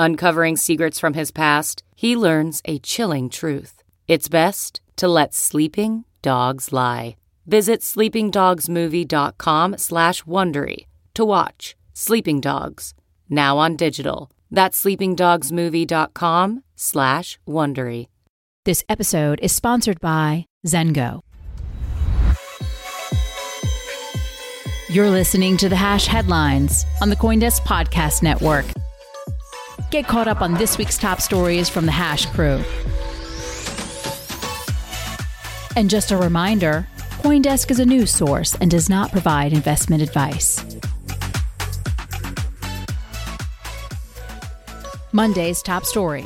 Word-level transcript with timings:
Uncovering 0.00 0.56
secrets 0.56 0.98
from 0.98 1.12
his 1.12 1.30
past, 1.30 1.82
he 1.94 2.16
learns 2.16 2.62
a 2.64 2.78
chilling 2.78 3.28
truth. 3.28 3.82
It's 4.08 4.30
best 4.30 4.80
to 4.96 5.06
let 5.06 5.34
sleeping 5.34 6.04
dogs 6.22 6.72
lie. 6.72 7.16
Visit 7.46 7.82
sleepingdogsmovie.com 7.82 9.76
slash 9.76 10.22
Wondery 10.22 10.86
to 11.12 11.24
watch 11.26 11.76
Sleeping 11.92 12.40
Dogs, 12.40 12.94
now 13.28 13.58
on 13.58 13.76
digital. 13.76 14.30
That's 14.50 14.82
sleepingdogsmovie.com 14.82 16.62
slash 16.76 17.38
Wondery. 17.46 18.06
This 18.64 18.82
episode 18.88 19.38
is 19.42 19.52
sponsored 19.52 20.00
by 20.00 20.46
Zengo. 20.66 21.20
You're 24.88 25.10
listening 25.10 25.58
to 25.58 25.68
the 25.68 25.76
Hash 25.76 26.06
Headlines 26.06 26.86
on 27.02 27.10
the 27.10 27.16
Coindesk 27.16 27.60
Podcast 27.66 28.22
Network. 28.22 28.64
Get 29.90 30.06
caught 30.06 30.28
up 30.28 30.40
on 30.40 30.54
this 30.54 30.78
week's 30.78 30.98
top 30.98 31.20
stories 31.20 31.68
from 31.68 31.86
the 31.86 31.92
Hash 31.92 32.26
crew. 32.26 32.62
And 35.76 35.88
just 35.88 36.10
a 36.10 36.16
reminder 36.16 36.86
Coindesk 37.22 37.70
is 37.70 37.80
a 37.80 37.84
news 37.84 38.10
source 38.10 38.54
and 38.56 38.70
does 38.70 38.88
not 38.88 39.12
provide 39.12 39.52
investment 39.52 40.02
advice. 40.02 40.64
Monday's 45.12 45.62
top 45.62 45.84
story. 45.84 46.24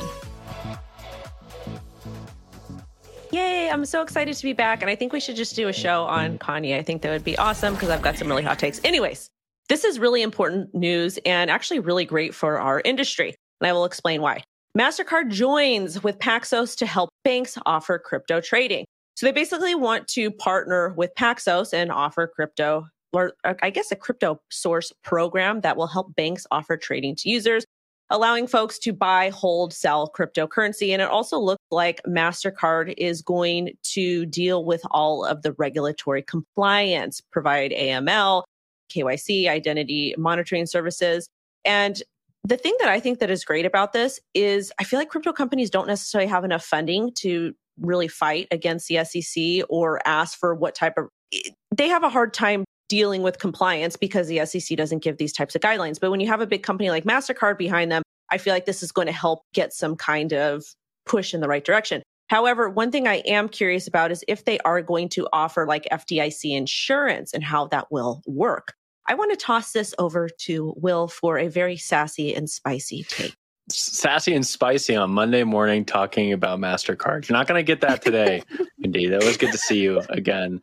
Yay, 3.31 3.69
I'm 3.69 3.85
so 3.85 4.01
excited 4.01 4.35
to 4.35 4.43
be 4.43 4.53
back. 4.53 4.81
And 4.81 4.89
I 4.89 4.95
think 4.95 5.11
we 5.11 5.19
should 5.19 5.35
just 5.35 5.55
do 5.55 5.67
a 5.67 5.73
show 5.73 6.03
on 6.05 6.37
Kanye. 6.37 6.77
I 6.77 6.83
think 6.83 7.01
that 7.01 7.09
would 7.09 7.23
be 7.23 7.37
awesome 7.37 7.73
because 7.73 7.89
I've 7.89 8.01
got 8.01 8.17
some 8.17 8.27
really 8.27 8.43
hot 8.43 8.59
takes. 8.59 8.79
Anyways, 8.83 9.29
this 9.69 9.83
is 9.83 9.99
really 9.99 10.21
important 10.21 10.73
news 10.73 11.19
and 11.25 11.49
actually 11.49 11.79
really 11.79 12.05
great 12.05 12.33
for 12.33 12.59
our 12.59 12.81
industry 12.85 13.35
and 13.65 13.71
I 13.71 13.73
will 13.73 13.85
explain 13.85 14.21
why. 14.21 14.43
MasterCard 14.77 15.31
joins 15.31 16.03
with 16.03 16.19
Paxos 16.19 16.77
to 16.77 16.85
help 16.85 17.09
banks 17.23 17.57
offer 17.65 17.97
crypto 17.97 18.39
trading. 18.39 18.85
So 19.15 19.25
they 19.25 19.31
basically 19.31 19.73
want 19.73 20.07
to 20.09 20.29
partner 20.29 20.93
with 20.95 21.15
Paxos 21.15 21.73
and 21.73 21.91
offer 21.91 22.27
crypto, 22.27 22.87
or 23.11 23.33
uh, 23.43 23.55
I 23.63 23.71
guess 23.71 23.91
a 23.91 23.95
crypto 23.95 24.39
source 24.51 24.91
program 25.03 25.61
that 25.61 25.77
will 25.77 25.87
help 25.87 26.13
banks 26.15 26.45
offer 26.51 26.77
trading 26.77 27.15
to 27.15 27.29
users, 27.29 27.65
allowing 28.11 28.45
folks 28.45 28.77
to 28.79 28.93
buy, 28.93 29.29
hold, 29.29 29.73
sell 29.73 30.11
cryptocurrency. 30.15 30.91
And 30.91 31.01
it 31.01 31.09
also 31.09 31.39
looks 31.39 31.63
like 31.71 32.01
MasterCard 32.05 32.93
is 32.99 33.23
going 33.23 33.71
to 33.93 34.27
deal 34.27 34.63
with 34.63 34.81
all 34.91 35.25
of 35.25 35.41
the 35.41 35.53
regulatory 35.53 36.21
compliance, 36.21 37.19
provide 37.31 37.71
AML, 37.71 38.43
KYC, 38.93 39.49
identity 39.49 40.13
monitoring 40.19 40.67
services. 40.67 41.27
And 41.63 42.03
the 42.45 42.57
thing 42.57 42.75
that 42.79 42.89
I 42.89 42.99
think 42.99 43.19
that 43.19 43.31
is 43.31 43.43
great 43.43 43.65
about 43.65 43.91
this 43.91 44.19
is 44.33 44.71
I 44.79 44.83
feel 44.83 44.99
like 44.99 45.09
crypto 45.09 45.33
companies 45.33 45.69
don't 45.71 45.87
necessarily 45.87 46.29
have 46.29 46.43
enough 46.43 46.63
funding 46.63 47.11
to 47.19 47.53
really 47.79 48.07
fight 48.07 48.47
against 48.51 48.87
the 48.87 49.03
SEC 49.03 49.65
or 49.67 49.99
ask 50.07 50.37
for 50.37 50.53
what 50.53 50.75
type 50.75 50.93
of 50.97 51.07
they 51.75 51.87
have 51.87 52.03
a 52.03 52.09
hard 52.09 52.33
time 52.33 52.63
dealing 52.87 53.23
with 53.23 53.39
compliance 53.39 53.97
because 53.97 54.27
the 54.27 54.45
SEC 54.45 54.77
doesn't 54.77 55.03
give 55.03 55.17
these 55.17 55.33
types 55.33 55.55
of 55.55 55.61
guidelines. 55.61 55.99
But 55.99 56.11
when 56.11 56.19
you 56.19 56.27
have 56.27 56.39
a 56.39 56.47
big 56.47 56.61
company 56.61 56.91
like 56.91 57.03
MasterCard 57.03 57.57
behind 57.57 57.91
them, 57.91 58.03
I 58.31 58.37
feel 58.37 58.53
like 58.53 58.65
this 58.65 58.83
is 58.83 58.91
going 58.91 59.07
to 59.07 59.11
help 59.11 59.41
get 59.53 59.73
some 59.73 59.95
kind 59.95 60.31
of 60.31 60.63
push 61.05 61.33
in 61.33 61.41
the 61.41 61.47
right 61.47 61.65
direction. 61.65 62.03
However, 62.29 62.69
one 62.69 62.91
thing 62.91 63.07
I 63.07 63.15
am 63.25 63.49
curious 63.49 63.87
about 63.87 64.11
is 64.11 64.23
if 64.27 64.45
they 64.45 64.59
are 64.59 64.81
going 64.81 65.09
to 65.09 65.27
offer 65.33 65.65
like 65.65 65.87
FDIC 65.91 66.55
insurance 66.55 67.33
and 67.33 67.43
how 67.43 67.67
that 67.67 67.91
will 67.91 68.21
work. 68.27 68.73
I 69.07 69.13
want 69.13 69.31
to 69.31 69.37
toss 69.37 69.71
this 69.71 69.93
over 69.99 70.29
to 70.29 70.73
Will 70.77 71.07
for 71.07 71.37
a 71.37 71.47
very 71.47 71.77
sassy 71.77 72.33
and 72.33 72.49
spicy 72.49 73.03
take. 73.03 73.35
Sassy 73.69 74.33
and 74.33 74.45
spicy 74.45 74.95
on 74.95 75.11
Monday 75.11 75.43
morning 75.43 75.85
talking 75.85 76.33
about 76.33 76.59
MasterCard. 76.59 77.27
You're 77.27 77.37
not 77.37 77.47
going 77.47 77.59
to 77.59 77.63
get 77.63 77.81
that 77.81 78.01
today. 78.01 78.43
Indeed. 78.79 79.11
It 79.11 79.23
was 79.23 79.37
good 79.37 79.51
to 79.51 79.57
see 79.57 79.79
you 79.79 80.01
again. 80.09 80.61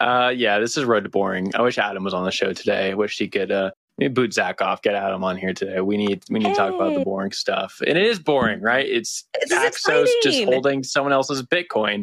Uh, 0.00 0.32
yeah, 0.34 0.58
this 0.58 0.76
is 0.76 0.84
Road 0.84 1.04
to 1.04 1.10
Boring. 1.10 1.54
I 1.54 1.62
wish 1.62 1.78
Adam 1.78 2.04
was 2.04 2.14
on 2.14 2.24
the 2.24 2.30
show 2.30 2.52
today. 2.52 2.90
I 2.90 2.94
wish 2.94 3.18
he 3.18 3.28
could 3.28 3.52
uh, 3.52 3.70
boot 4.10 4.34
Zach 4.34 4.60
off, 4.60 4.82
get 4.82 4.94
Adam 4.94 5.22
on 5.22 5.36
here 5.36 5.54
today. 5.54 5.80
We 5.80 5.96
need 5.96 6.24
we 6.28 6.40
need 6.40 6.48
hey. 6.48 6.54
to 6.54 6.58
talk 6.58 6.74
about 6.74 6.94
the 6.94 7.04
boring 7.04 7.32
stuff. 7.32 7.80
And 7.86 7.96
it 7.96 8.06
is 8.06 8.18
boring, 8.18 8.60
right? 8.60 8.86
It's 8.86 9.24
Paxos 9.50 10.08
just 10.22 10.44
holding 10.44 10.82
someone 10.82 11.12
else's 11.12 11.42
Bitcoin. 11.42 12.02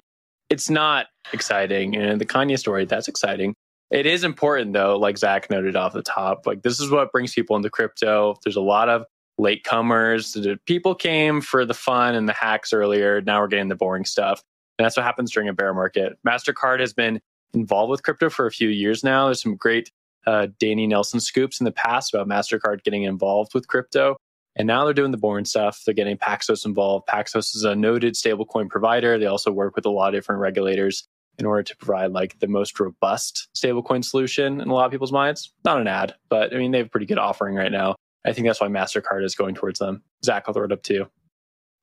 It's 0.49 0.69
not 0.69 1.07
exciting. 1.33 1.95
And 1.95 2.19
the 2.19 2.25
Kanye 2.25 2.57
story, 2.57 2.85
that's 2.85 3.07
exciting. 3.07 3.53
It 3.91 4.05
is 4.05 4.23
important 4.23 4.73
though, 4.73 4.97
like 4.97 5.17
Zach 5.17 5.49
noted 5.49 5.75
off 5.75 5.93
the 5.93 6.03
top. 6.03 6.45
Like 6.45 6.61
this 6.61 6.79
is 6.79 6.91
what 6.91 7.11
brings 7.11 7.33
people 7.33 7.55
into 7.55 7.69
crypto. 7.69 8.35
There's 8.43 8.55
a 8.55 8.61
lot 8.61 8.89
of 8.89 9.05
latecomers. 9.39 10.57
People 10.65 10.93
came 10.93 11.41
for 11.41 11.65
the 11.65 11.73
fun 11.73 12.13
and 12.13 12.29
the 12.29 12.33
hacks 12.33 12.73
earlier. 12.73 13.21
Now 13.21 13.41
we're 13.41 13.47
getting 13.47 13.69
the 13.69 13.75
boring 13.75 14.05
stuff. 14.05 14.43
And 14.77 14.85
that's 14.85 14.95
what 14.95 15.05
happens 15.05 15.31
during 15.31 15.49
a 15.49 15.53
bear 15.53 15.73
market. 15.73 16.17
MasterCard 16.25 16.79
has 16.79 16.93
been 16.93 17.19
involved 17.53 17.89
with 17.89 18.03
crypto 18.03 18.29
for 18.29 18.45
a 18.45 18.51
few 18.51 18.69
years 18.69 19.03
now. 19.03 19.25
There's 19.25 19.41
some 19.41 19.55
great 19.55 19.91
uh, 20.27 20.47
Danny 20.59 20.85
Nelson 20.85 21.19
scoops 21.19 21.59
in 21.59 21.65
the 21.65 21.71
past 21.71 22.13
about 22.13 22.27
MasterCard 22.27 22.83
getting 22.83 23.03
involved 23.03 23.53
with 23.53 23.67
crypto. 23.67 24.17
And 24.55 24.67
now 24.67 24.83
they're 24.83 24.93
doing 24.93 25.11
the 25.11 25.17
boring 25.17 25.45
stuff. 25.45 25.81
They're 25.85 25.93
getting 25.93 26.17
Paxos 26.17 26.65
involved. 26.65 27.07
Paxos 27.07 27.55
is 27.55 27.63
a 27.63 27.75
noted 27.75 28.15
stablecoin 28.15 28.69
provider. 28.69 29.17
They 29.17 29.25
also 29.25 29.51
work 29.51 29.75
with 29.75 29.85
a 29.85 29.89
lot 29.89 30.09
of 30.09 30.13
different 30.13 30.41
regulators 30.41 31.07
in 31.39 31.45
order 31.45 31.63
to 31.63 31.77
provide 31.77 32.11
like 32.11 32.39
the 32.39 32.47
most 32.47 32.79
robust 32.79 33.47
stablecoin 33.55 34.03
solution 34.03 34.61
in 34.61 34.69
a 34.69 34.73
lot 34.73 34.85
of 34.85 34.91
people's 34.91 35.11
minds. 35.11 35.53
Not 35.63 35.79
an 35.79 35.87
ad, 35.87 36.15
but 36.29 36.53
I 36.53 36.57
mean, 36.57 36.71
they 36.71 36.79
have 36.79 36.87
a 36.87 36.89
pretty 36.89 37.05
good 37.05 37.17
offering 37.17 37.55
right 37.55 37.71
now. 37.71 37.95
I 38.25 38.33
think 38.33 38.47
that's 38.47 38.59
why 38.59 38.67
MasterCard 38.67 39.23
is 39.23 39.35
going 39.35 39.55
towards 39.55 39.79
them. 39.79 40.03
Zach, 40.23 40.43
I'll 40.47 40.53
throw 40.53 40.65
it 40.65 40.71
up 40.71 40.83
to 40.83 40.93
you. 40.93 41.09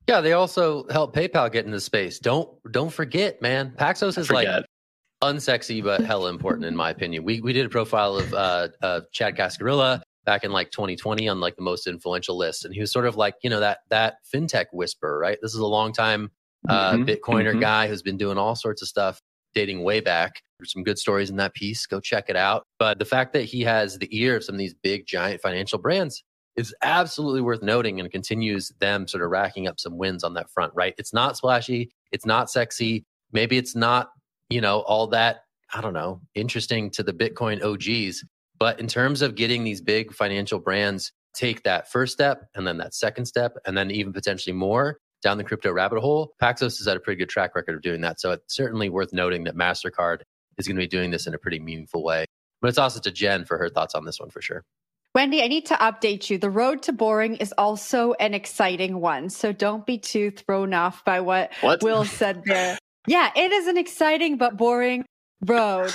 Yeah, 0.07 0.21
they 0.21 0.35
also 0.35 0.87
help 0.89 1.15
PayPal 1.15 1.51
get 1.51 1.67
into 1.67 1.81
space. 1.81 2.19
Don't 2.19 2.49
don't 2.71 2.93
forget, 2.93 3.43
man. 3.43 3.73
Paxos 3.77 4.19
is 4.19 4.31
like 4.31 4.49
unsexy 5.23 5.83
but 5.83 6.03
hella 6.03 6.29
important 6.29 6.67
in 6.67 6.77
my 6.77 6.91
opinion. 6.91 7.25
We 7.25 7.41
we 7.41 7.53
did 7.53 7.67
a 7.67 7.69
profile 7.69 8.17
of 8.17 8.33
uh, 8.35 8.69
uh 8.83 9.01
Chad 9.13 9.37
Cascarilla 9.37 10.03
back 10.25 10.45
in 10.45 10.53
like 10.53 10.71
2020 10.71 11.29
on 11.29 11.41
like 11.41 11.57
the 11.57 11.63
most 11.63 11.87
influential 11.87 12.37
list, 12.37 12.65
and 12.65 12.73
he 12.73 12.81
was 12.81 12.93
sort 12.93 13.07
of 13.07 13.17
like 13.17 13.35
you 13.43 13.51
know 13.51 13.61
that 13.61 13.79
that 13.89 14.19
fintech 14.33 14.67
whisper, 14.73 15.19
right? 15.19 15.39
This 15.43 15.55
is 15.55 15.61
a 15.61 15.67
long 15.67 15.93
time 15.93 16.31
uh, 16.69 16.93
mm-hmm. 16.93 17.05
Bitcoiner 17.05 17.51
mm-hmm. 17.51 17.61
guy 17.61 17.89
who's 17.89 18.03
been 18.03 18.17
doing 18.17 18.39
all 18.39 18.55
sorts 18.55 18.83
of 18.83 18.89
stuff 18.89 19.21
dating 19.57 19.83
way 19.83 20.01
back. 20.01 20.41
There's 20.59 20.73
some 20.73 20.85
good 20.85 20.99
stories 20.99 21.31
in 21.31 21.37
that 21.37 21.55
piece. 21.55 21.87
Go 21.87 21.99
check 21.99 22.27
it 22.29 22.37
out. 22.37 22.63
But 22.79 22.99
the 22.99 23.05
fact 23.05 23.33
that 23.33 23.45
he 23.45 23.63
has 23.63 23.99
the 23.99 24.09
ear 24.17 24.37
of 24.37 24.45
some 24.45 24.55
of 24.55 24.59
these 24.59 24.75
big, 24.75 25.07
giant 25.07 25.41
financial 25.41 25.79
brands 25.79 26.23
is 26.57 26.75
absolutely 26.83 27.41
worth 27.41 27.63
noting 27.63 27.99
and 27.99 28.11
continues 28.11 28.71
them 28.81 29.09
sort 29.09 29.25
of 29.25 29.31
racking 29.31 29.67
up 29.67 29.81
some 29.81 29.97
wins 29.97 30.23
on 30.23 30.35
that 30.35 30.51
front, 30.51 30.73
right? 30.75 30.95
It's 30.99 31.13
not 31.13 31.37
splashy. 31.37 31.91
It's 32.13 32.27
not 32.27 32.51
sexy. 32.51 33.05
Maybe 33.33 33.57
it's 33.57 33.75
not, 33.75 34.11
you 34.51 34.61
know, 34.61 34.81
all 34.81 35.07
that, 35.09 35.41
I 35.75 35.81
don't 35.81 35.95
know, 35.95 36.21
interesting 36.35 36.91
to 36.93 37.03
the 37.03 37.13
Bitcoin 37.13 37.63
OGs. 37.63 38.23
But 38.59 38.79
in 38.79 38.87
terms 38.87 39.23
of 39.23 39.35
getting 39.35 39.65
these 39.65 39.81
big 39.81 40.13
financial 40.13 40.59
brands 40.59 41.13
take 41.35 41.63
that 41.65 41.91
first 41.91 42.13
step 42.13 42.47
and 42.55 42.67
then 42.67 42.79
that 42.79 42.95
second 42.95 43.27
step 43.27 43.57
and 43.67 43.77
then 43.77 43.91
even 43.91 44.13
potentially 44.13 44.55
more, 44.55 44.99
down 45.23 45.39
the 45.39 45.45
crypto 45.45 45.73
rabbit 45.73 46.01
hole, 46.01 46.35
Paxos 46.41 46.79
has 46.79 46.87
had 46.87 46.97
a 46.97 47.01
pretty 47.01 47.19
good 47.19 47.29
track 47.29 47.55
record 47.55 47.75
of 47.75 47.83
doing 47.83 48.01
that. 48.03 48.21
So 48.21 48.33
it's 48.33 48.55
certainly 48.55 48.89
worth 48.89 49.13
noting 49.13 49.45
that 49.45 49.57
MasterCard 49.57 50.23
is 50.59 50.67
going 50.67 50.77
to 50.77 50.83
be 50.83 50.87
doing 50.87 51.11
this 51.11 51.27
in 51.27 51.35
a 51.35 51.39
pretty 51.39 51.59
meaningful 51.59 52.03
way. 52.03 52.27
But 52.61 52.69
it's 52.69 52.79
also 52.79 53.01
to 53.01 53.11
Jen 53.11 53.45
for 53.45 53.59
her 53.59 53.69
thoughts 53.69 53.95
on 53.95 54.05
this 54.05 54.19
one 54.19 54.31
for 54.31 54.41
sure. 54.41 54.65
Wendy, 55.15 55.43
I 55.43 55.49
need 55.49 55.65
to 55.67 55.75
update 55.77 56.29
you. 56.29 56.37
The 56.37 56.51
road 56.51 56.83
to 56.83 56.93
boring 56.93 57.37
is 57.37 57.55
also 57.57 58.13
an 58.15 58.35
exciting 58.35 59.01
one. 59.01 59.31
So 59.31 59.51
don't 59.51 59.87
be 59.87 59.97
too 59.97 60.31
thrown 60.31 60.75
off 60.75 61.05
by 61.05 61.21
what, 61.21 61.53
what? 61.63 61.83
Will 61.83 62.05
said 62.05 62.43
there. 62.45 62.77
yeah, 63.07 63.31
it 63.35 63.51
is 63.51 63.67
an 63.67 63.79
exciting 63.79 64.37
but 64.37 64.59
boring 64.59 65.07
road 65.47 65.93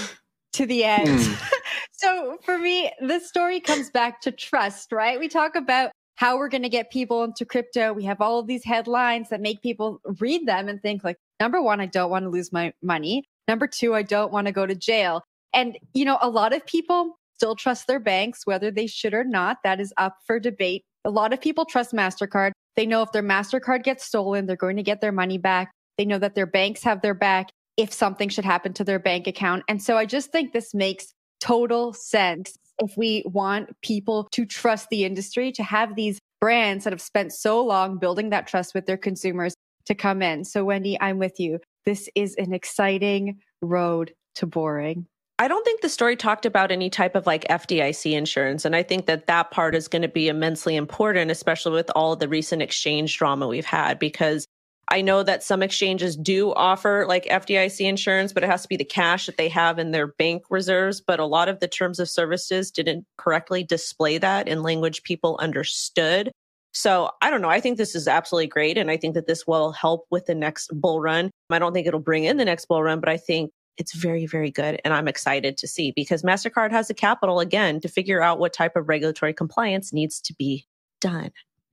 to 0.54 0.66
the 0.66 0.84
end. 0.84 1.08
Mm. 1.08 1.52
so 1.92 2.38
for 2.44 2.58
me, 2.58 2.92
this 3.00 3.28
story 3.28 3.60
comes 3.60 3.92
back 3.92 4.22
to 4.22 4.32
trust, 4.32 4.92
right? 4.92 5.20
We 5.20 5.28
talk 5.28 5.56
about 5.56 5.92
how 6.22 6.38
we're 6.38 6.50
going 6.50 6.62
to 6.62 6.70
get 6.70 6.92
people 6.92 7.24
into 7.24 7.44
crypto. 7.44 7.92
We 7.92 8.04
have 8.04 8.22
all 8.22 8.38
of 8.38 8.46
these 8.46 8.64
headlines 8.64 9.30
that 9.30 9.42
make 9.42 9.64
people 9.64 10.00
read 10.20 10.48
them 10.48 10.70
and 10.70 10.80
think 10.80 11.04
like, 11.04 11.18
number 11.40 11.64
one, 11.64 11.82
I 11.82 11.88
don't 11.88 12.12
want 12.12 12.26
to 12.26 12.30
lose 12.30 12.54
my 12.54 12.74
money. 12.84 13.24
Number 13.48 13.66
two, 13.66 13.96
I 13.96 14.04
don't 14.04 14.32
want 14.32 14.46
to 14.46 14.54
go 14.54 14.68
to 14.68 14.76
jail. 14.76 15.24
And, 15.52 15.80
you 15.94 16.06
know, 16.06 16.20
a 16.22 16.30
lot 16.30 16.54
of 16.54 16.64
people 16.68 17.18
still 17.34 17.56
trust 17.56 17.88
their 17.88 18.00
banks, 18.00 18.46
whether 18.46 18.70
they 18.70 18.86
should 18.86 19.16
or 19.16 19.24
not. 19.24 19.58
That 19.64 19.82
is 19.82 19.96
up 19.98 20.18
for 20.28 20.40
debate. 20.40 20.84
A 21.06 21.10
lot 21.10 21.34
of 21.34 21.42
people 21.42 21.66
trust 21.66 21.92
MasterCard. 21.92 22.52
They 22.76 22.86
know 22.86 23.02
if 23.02 23.12
their 23.12 23.24
MasterCard 23.24 23.84
gets 23.84 24.06
stolen, 24.06 24.46
they're 24.46 24.56
going 24.56 24.78
to 24.78 24.84
get 24.84 25.02
their 25.02 25.12
money 25.12 25.40
back. 25.40 25.72
They 25.98 26.06
know 26.06 26.20
that 26.20 26.36
their 26.36 26.46
banks 26.46 26.84
have 26.84 27.02
their 27.02 27.16
back 27.16 27.50
if 27.78 27.92
something 27.92 28.30
should 28.30 28.46
happen 28.46 28.74
to 28.74 28.84
their 28.84 29.00
bank 29.00 29.26
account. 29.26 29.64
And 29.68 29.82
so 29.82 29.98
I 29.98 30.06
just 30.06 30.32
think 30.32 30.54
this 30.54 30.76
makes 30.76 31.16
total 31.40 31.94
sense 31.94 32.56
if 32.82 32.98
we 32.98 33.24
want 33.26 33.70
people 33.82 34.28
to 34.32 34.46
trust 34.46 34.90
the 34.90 35.06
industry, 35.06 35.52
to 35.54 35.64
have 35.64 35.96
these 35.96 36.20
brands 36.40 36.84
that 36.84 36.94
have 36.94 37.02
spent 37.02 37.32
so 37.32 37.64
long 37.64 37.98
building 37.98 38.32
that 38.32 38.48
trust 38.48 38.74
with 38.74 38.86
their 38.86 38.98
consumers 38.98 39.54
to 39.86 39.96
come 39.96 40.22
in. 40.22 40.44
So, 40.44 40.66
Wendy, 40.66 41.00
I'm 41.00 41.20
with 41.20 41.40
you. 41.40 41.60
This 41.86 42.10
is 42.16 42.36
an 42.36 42.54
exciting 42.54 43.40
road 43.62 44.14
to 44.36 44.46
boring. 44.46 45.08
I 45.40 45.48
don't 45.48 45.64
think 45.64 45.82
the 45.82 45.90
story 45.90 46.16
talked 46.16 46.46
about 46.46 46.72
any 46.72 46.90
type 46.90 47.16
of 47.16 47.26
like 47.26 47.48
FDIC 47.48 48.12
insurance. 48.12 48.64
And 48.64 48.76
I 48.76 48.84
think 48.84 49.08
that 49.08 49.26
that 49.26 49.50
part 49.50 49.74
is 49.74 49.88
going 49.88 50.04
to 50.04 50.08
be 50.08 50.28
immensely 50.28 50.76
important, 50.76 51.32
especially 51.32 51.72
with 51.72 51.90
all 51.96 52.16
the 52.16 52.28
recent 52.28 52.62
exchange 52.62 53.18
drama 53.18 53.48
we've 53.48 53.66
had, 53.66 53.98
because 53.98 54.46
I 54.92 55.02
know 55.02 55.24
that 55.24 55.42
some 55.42 55.64
exchanges 55.64 56.18
do 56.18 56.54
offer 56.54 57.06
like 57.08 57.24
FDIC 57.24 57.88
insurance, 57.88 58.34
but 58.34 58.44
it 58.44 58.50
has 58.50 58.64
to 58.64 58.68
be 58.68 58.76
the 58.76 58.84
cash 58.84 59.26
that 59.26 59.38
they 59.38 59.48
have 59.48 59.80
in 59.80 59.92
their 59.92 60.08
bank 60.08 60.44
reserves. 60.50 61.00
But 61.00 61.22
a 61.22 61.26
lot 61.26 61.48
of 61.48 61.62
the 61.62 61.68
terms 61.70 61.98
of 61.98 62.10
services 62.10 62.72
didn't 62.72 63.06
correctly 63.18 63.64
display 63.64 64.18
that 64.18 64.50
in 64.50 64.64
language 64.64 65.04
people 65.04 65.40
understood. 65.42 66.30
So 66.74 67.10
I 67.22 67.30
don't 67.30 67.42
know. 67.42 67.50
I 67.50 67.62
think 67.62 67.78
this 67.78 67.96
is 67.96 68.06
absolutely 68.06 68.48
great. 68.48 68.78
And 68.78 68.92
I 68.92 68.98
think 68.98 69.14
that 69.14 69.28
this 69.28 69.48
will 69.48 69.72
help 69.72 70.08
with 70.12 70.26
the 70.26 70.36
next 70.36 70.70
bull 70.74 71.00
run. 71.00 71.32
I 71.50 71.60
don't 71.60 71.74
think 71.74 71.88
it'll 71.88 72.02
bring 72.02 72.26
in 72.26 72.36
the 72.36 72.46
next 72.46 72.66
bull 72.66 72.84
run, 72.84 73.00
but 73.00 73.10
I 73.10 73.16
think 73.16 73.52
it's 73.78 73.94
very, 73.94 74.26
very 74.26 74.52
good. 74.52 74.82
And 74.84 74.94
I'm 74.94 75.08
excited 75.08 75.58
to 75.60 75.70
see 75.70 75.94
because 75.96 76.22
MasterCard 76.22 76.72
has 76.72 76.90
the 76.90 76.94
capital 76.94 77.40
again 77.40 77.80
to 77.80 77.88
figure 77.88 78.22
out 78.22 78.40
what 78.40 78.52
type 78.52 78.76
of 78.76 78.90
regulatory 78.90 79.34
compliance 79.34 79.94
needs 79.94 80.20
to 80.20 80.34
be 80.34 80.68
done. 81.00 81.32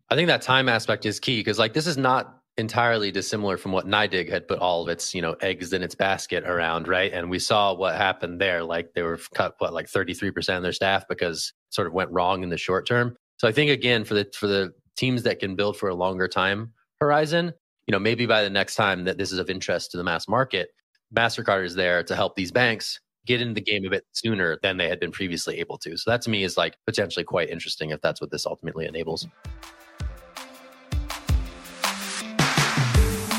I 0.08 0.14
think 0.14 0.28
that 0.28 0.40
time 0.40 0.68
aspect 0.68 1.04
is 1.04 1.20
key 1.20 1.40
because, 1.40 1.58
like, 1.58 1.74
this 1.74 1.86
is 1.86 1.98
not 1.98 2.37
entirely 2.58 3.12
dissimilar 3.12 3.56
from 3.56 3.72
what 3.72 3.86
NYDIG 3.86 4.28
had 4.28 4.48
put 4.48 4.58
all 4.58 4.82
of 4.82 4.88
its, 4.88 5.14
you 5.14 5.22
know, 5.22 5.36
eggs 5.40 5.72
in 5.72 5.82
its 5.82 5.94
basket 5.94 6.44
around, 6.44 6.88
right? 6.88 7.12
And 7.12 7.30
we 7.30 7.38
saw 7.38 7.72
what 7.72 7.96
happened 7.96 8.40
there. 8.40 8.64
Like, 8.64 8.92
they 8.94 9.02
were 9.02 9.18
cut, 9.34 9.54
what, 9.58 9.72
like 9.72 9.86
33% 9.86 10.56
of 10.56 10.62
their 10.62 10.72
staff 10.72 11.06
because 11.08 11.52
sort 11.70 11.86
of 11.86 11.92
went 11.92 12.10
wrong 12.10 12.42
in 12.42 12.50
the 12.50 12.58
short 12.58 12.86
term. 12.86 13.16
So 13.38 13.46
I 13.46 13.52
think, 13.52 13.70
again, 13.70 14.04
for 14.04 14.14
the, 14.14 14.28
for 14.34 14.48
the 14.48 14.72
teams 14.96 15.22
that 15.22 15.38
can 15.38 15.54
build 15.54 15.76
for 15.76 15.88
a 15.88 15.94
longer 15.94 16.26
time 16.26 16.72
horizon, 17.00 17.52
you 17.86 17.92
know, 17.92 17.98
maybe 17.98 18.26
by 18.26 18.42
the 18.42 18.50
next 18.50 18.74
time 18.74 19.04
that 19.04 19.16
this 19.16 19.32
is 19.32 19.38
of 19.38 19.48
interest 19.48 19.92
to 19.92 19.96
the 19.96 20.04
mass 20.04 20.26
market, 20.28 20.70
MasterCard 21.16 21.64
is 21.64 21.74
there 21.74 22.02
to 22.02 22.16
help 22.16 22.34
these 22.36 22.52
banks 22.52 23.00
get 23.24 23.40
into 23.40 23.54
the 23.54 23.60
game 23.60 23.84
a 23.84 23.90
bit 23.90 24.04
sooner 24.12 24.58
than 24.62 24.76
they 24.76 24.88
had 24.88 24.98
been 24.98 25.12
previously 25.12 25.60
able 25.60 25.78
to. 25.78 25.96
So 25.96 26.10
that 26.10 26.22
to 26.22 26.30
me 26.30 26.44
is 26.44 26.56
like 26.56 26.76
potentially 26.86 27.24
quite 27.24 27.50
interesting 27.50 27.90
if 27.90 28.00
that's 28.00 28.20
what 28.20 28.30
this 28.30 28.46
ultimately 28.46 28.86
enables. 28.86 29.26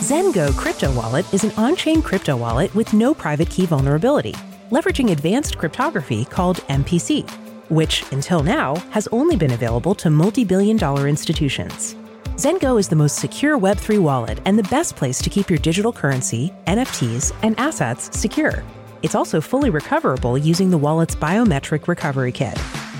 Zengo 0.09 0.51
Crypto 0.57 0.91
Wallet 0.93 1.31
is 1.35 1.43
an 1.43 1.51
on 1.55 1.75
chain 1.75 2.01
crypto 2.01 2.35
wallet 2.35 2.73
with 2.73 2.93
no 2.93 3.13
private 3.13 3.47
key 3.47 3.67
vulnerability, 3.67 4.33
leveraging 4.71 5.11
advanced 5.11 5.59
cryptography 5.59 6.25
called 6.25 6.57
MPC, 6.67 7.29
which, 7.69 8.03
until 8.11 8.41
now, 8.41 8.75
has 8.89 9.07
only 9.11 9.35
been 9.35 9.51
available 9.51 9.93
to 9.93 10.09
multi 10.09 10.43
billion 10.43 10.77
dollar 10.77 11.07
institutions. 11.07 11.93
Zengo 12.37 12.79
is 12.79 12.87
the 12.89 12.95
most 12.95 13.17
secure 13.17 13.55
Web3 13.55 14.01
wallet 14.01 14.39
and 14.45 14.57
the 14.57 14.69
best 14.71 14.95
place 14.95 15.19
to 15.19 15.29
keep 15.29 15.47
your 15.47 15.59
digital 15.59 15.93
currency, 15.93 16.51
NFTs, 16.65 17.31
and 17.43 17.53
assets 17.59 18.09
secure. 18.19 18.63
It's 19.03 19.13
also 19.13 19.39
fully 19.39 19.69
recoverable 19.69 20.39
using 20.39 20.71
the 20.71 20.77
wallet's 20.79 21.15
biometric 21.15 21.87
recovery 21.87 22.31
kit. 22.31 22.59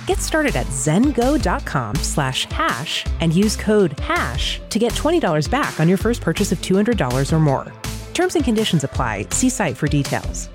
Get 0.10 0.18
started 0.18 0.56
at 0.56 0.66
zengo.com 0.66 1.94
slash 1.98 2.46
hash 2.46 3.06
and 3.20 3.32
use 3.32 3.56
code 3.56 4.00
HASH 4.00 4.60
to 4.72 4.80
get 4.80 4.92
$20 4.94 5.52
back 5.52 5.80
on 5.80 5.88
your 5.88 6.00
first 6.00 6.22
purchase 6.22 6.52
of 6.52 6.58
$200 6.62 7.32
or 7.32 7.40
more. 7.40 7.72
Terms 8.16 8.34
and 8.36 8.44
conditions 8.44 8.84
apply. 8.84 9.28
See 9.30 9.50
site 9.50 9.78
for 9.78 9.88
details. 9.88 10.50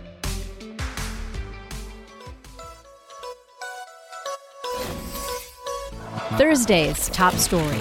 Thursday's 6.37 7.09
top 7.11 7.35
story. 7.35 7.79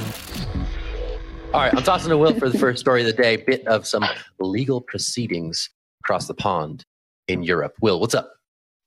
All 1.56 1.62
right, 1.62 1.74
I'm 1.76 1.82
tossing 1.82 2.12
to 2.12 2.20
Will 2.20 2.36
for 2.36 2.50
the 2.50 2.60
first 2.60 2.82
story 2.82 3.02
of 3.02 3.08
the 3.08 3.20
day. 3.20 3.38
Bit 3.38 3.66
of 3.66 3.88
some 3.88 4.06
legal 4.40 4.80
proceedings 4.80 5.72
across 6.04 6.28
the 6.28 6.36
pond 6.36 6.86
in 7.28 7.42
Europe. 7.42 7.74
Will, 7.82 8.00
what's 8.00 8.14
up? 8.14 8.32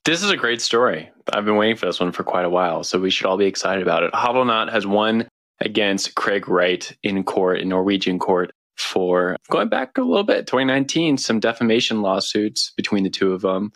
This 0.07 0.23
is 0.23 0.31
a 0.31 0.37
great 0.37 0.61
story. 0.61 1.11
I've 1.33 1.45
been 1.45 1.57
waiting 1.57 1.75
for 1.75 1.87
this 1.87 1.99
one 1.99 2.13
for 2.13 2.23
quite 2.23 2.45
a 2.45 2.49
while, 2.49 2.85
so 2.85 3.01
we 3.01 3.11
should 3.11 3.27
all 3.27 3.37
be 3.37 3.47
excited 3.47 3.83
about 3.83 4.05
it. 4.05 4.13
Hodlonaut 4.13 4.71
has 4.71 4.87
won 4.87 5.27
against 5.61 6.15
Craig 6.15 6.49
Wright 6.49 6.97
in 7.03 7.25
court, 7.25 7.59
in 7.59 7.69
Norwegian 7.69 8.21
court, 8.21 8.53
for 8.77 9.37
going 9.51 9.69
back 9.69 9.99
a 9.99 10.03
little 10.03 10.23
bit, 10.23 10.47
2019, 10.47 11.19
some 11.19 11.41
defamation 11.41 12.03
lawsuits 12.03 12.73
between 12.77 13.03
the 13.03 13.11
two 13.11 13.33
of 13.33 13.43
them. 13.43 13.73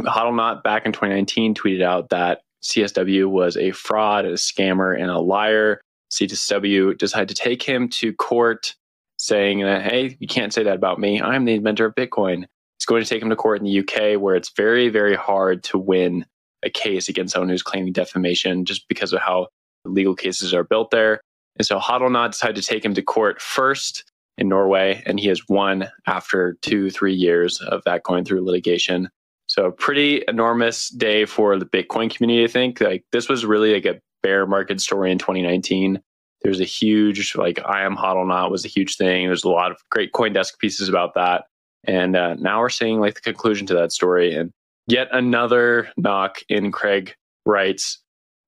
Hodlonaut 0.00 0.62
back 0.62 0.86
in 0.86 0.92
2019 0.92 1.54
tweeted 1.54 1.82
out 1.82 2.08
that 2.08 2.40
CSW 2.62 3.28
was 3.28 3.58
a 3.58 3.72
fraud, 3.72 4.24
a 4.24 4.32
scammer, 4.32 4.98
and 4.98 5.10
a 5.10 5.18
liar. 5.18 5.82
CSW 6.10 6.96
decided 6.96 7.28
to 7.28 7.34
take 7.34 7.62
him 7.62 7.90
to 7.90 8.14
court 8.14 8.74
saying 9.18 9.60
that, 9.60 9.82
hey, 9.82 10.16
you 10.18 10.28
can't 10.28 10.54
say 10.54 10.62
that 10.62 10.76
about 10.76 10.98
me. 10.98 11.20
I'm 11.20 11.44
the 11.44 11.52
inventor 11.52 11.84
of 11.84 11.94
Bitcoin. 11.94 12.46
Going 12.88 13.02
to 13.02 13.08
take 13.08 13.22
him 13.22 13.28
to 13.28 13.36
court 13.36 13.60
in 13.60 13.66
the 13.66 13.80
UK 13.80 14.18
where 14.18 14.34
it's 14.34 14.50
very, 14.56 14.88
very 14.88 15.14
hard 15.14 15.62
to 15.64 15.76
win 15.76 16.24
a 16.64 16.70
case 16.70 17.08
against 17.08 17.34
someone 17.34 17.50
who's 17.50 17.62
claiming 17.62 17.92
defamation 17.92 18.64
just 18.64 18.88
because 18.88 19.12
of 19.12 19.20
how 19.20 19.48
legal 19.84 20.14
cases 20.14 20.54
are 20.54 20.64
built 20.64 20.90
there. 20.90 21.20
And 21.58 21.66
so 21.66 21.78
Hodlonaut 21.78 22.30
decided 22.30 22.56
to 22.56 22.62
take 22.62 22.84
him 22.84 22.94
to 22.94 23.02
court 23.02 23.42
first 23.42 24.04
in 24.38 24.48
Norway, 24.48 25.02
and 25.04 25.20
he 25.20 25.28
has 25.28 25.42
won 25.48 25.88
after 26.06 26.56
two, 26.62 26.88
three 26.88 27.12
years 27.12 27.60
of 27.60 27.82
that 27.84 28.04
going 28.04 28.24
through 28.24 28.44
litigation. 28.44 29.10
So 29.48 29.70
pretty 29.70 30.24
enormous 30.26 30.88
day 30.88 31.24
for 31.24 31.58
the 31.58 31.66
Bitcoin 31.66 32.14
community, 32.14 32.44
I 32.44 32.48
think. 32.48 32.80
Like 32.80 33.04
this 33.12 33.28
was 33.28 33.44
really 33.44 33.74
like 33.74 33.84
a 33.84 34.00
bear 34.22 34.46
market 34.46 34.80
story 34.80 35.12
in 35.12 35.18
2019. 35.18 36.00
There's 36.42 36.60
a 36.60 36.64
huge, 36.64 37.34
like, 37.34 37.60
I 37.66 37.82
am 37.82 37.96
Hodlonaut 37.96 38.50
was 38.50 38.64
a 38.64 38.68
huge 38.68 38.96
thing. 38.96 39.26
There's 39.26 39.44
a 39.44 39.50
lot 39.50 39.72
of 39.72 39.78
great 39.90 40.12
Coindesk 40.12 40.58
pieces 40.58 40.88
about 40.88 41.14
that. 41.14 41.44
And 41.84 42.16
uh, 42.16 42.34
now 42.34 42.60
we're 42.60 42.68
seeing 42.68 43.00
like 43.00 43.14
the 43.14 43.20
conclusion 43.20 43.66
to 43.68 43.74
that 43.74 43.92
story. 43.92 44.34
And 44.34 44.52
yet 44.86 45.08
another 45.12 45.88
knock 45.96 46.38
in 46.48 46.72
Craig 46.72 47.14
Wright's 47.46 47.98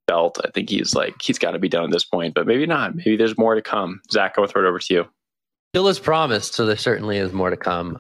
belt. 0.07 0.39
I 0.45 0.51
think 0.51 0.71
he's 0.71 0.95
like, 0.95 1.23
he's 1.23 1.39
got 1.39 1.53
to 1.53 1.59
be 1.59 1.69
done 1.69 1.85
at 1.85 1.91
this 1.91 2.05
point, 2.05 2.35
but 2.35 2.47
maybe 2.47 2.67
not. 2.67 2.95
Maybe 2.97 3.17
there's 3.17 3.39
more 3.39 3.55
to 3.55 3.63
come. 3.63 4.01
Zach, 4.11 4.35
I'll 4.37 4.47
throw 4.47 4.65
it 4.65 4.69
over 4.69 4.79
to 4.79 4.95
you. 4.95 5.09
Still 5.73 5.89
is 5.89 6.01
promised, 6.01 6.55
so 6.55 6.67
there 6.67 6.77
certainly 6.77 7.19
is 7.19 7.33
more 7.33 7.51
to 7.51 7.57
come. 7.57 7.97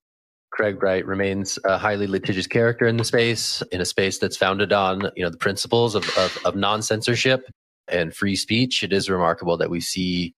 Craig 0.51 0.83
Wright 0.83 1.07
remains 1.07 1.59
a 1.65 1.79
highly 1.79 2.09
litigious 2.09 2.49
character 2.49 2.89
in 2.89 2.97
the 2.97 3.05
space, 3.05 3.63
in 3.71 3.81
a 3.81 3.85
space 3.85 4.19
that's 4.19 4.37
founded 4.37 4.73
on 4.73 5.11
you 5.15 5.23
know 5.23 5.31
the 5.31 5.37
principles 5.37 5.95
of, 5.95 6.05
of, 6.19 6.37
of 6.45 6.57
non 6.57 6.83
censorship 6.83 7.49
and 7.91 8.15
free 8.15 8.37
speech, 8.37 8.83
it 8.83 8.93
is 8.93 9.11
remarkable 9.11 9.57
that 9.57 9.71
we 9.71 9.81
see 9.81 10.35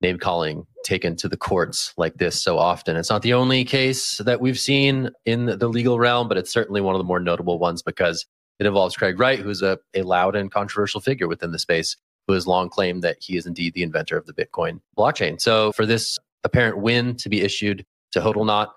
name 0.00 0.18
calling 0.18 0.66
taken 0.84 1.16
to 1.16 1.28
the 1.28 1.36
courts 1.36 1.94
like 1.96 2.14
this 2.14 2.42
so 2.42 2.58
often. 2.58 2.96
It's 2.96 3.10
not 3.10 3.22
the 3.22 3.34
only 3.34 3.64
case 3.64 4.18
that 4.18 4.40
we've 4.40 4.58
seen 4.58 5.10
in 5.24 5.46
the 5.46 5.68
legal 5.68 5.98
realm, 5.98 6.28
but 6.28 6.36
it's 6.36 6.52
certainly 6.52 6.80
one 6.80 6.94
of 6.94 6.98
the 6.98 7.04
more 7.04 7.20
notable 7.20 7.58
ones 7.58 7.82
because 7.82 8.26
it 8.58 8.66
involves 8.66 8.96
Craig 8.96 9.18
Wright, 9.18 9.38
who's 9.38 9.62
a, 9.62 9.78
a 9.94 10.02
loud 10.02 10.36
and 10.36 10.50
controversial 10.50 11.00
figure 11.00 11.26
within 11.26 11.52
the 11.52 11.58
space, 11.58 11.96
who 12.26 12.34
has 12.34 12.46
long 12.46 12.68
claimed 12.68 13.02
that 13.02 13.16
he 13.20 13.36
is 13.36 13.46
indeed 13.46 13.74
the 13.74 13.82
inventor 13.82 14.16
of 14.16 14.26
the 14.26 14.32
Bitcoin 14.32 14.80
blockchain. 14.96 15.40
So 15.40 15.72
for 15.72 15.86
this 15.86 16.18
apparent 16.44 16.78
win 16.78 17.16
to 17.16 17.28
be 17.28 17.40
issued 17.40 17.84
to 18.12 18.20
Hodlonaut, 18.20 18.68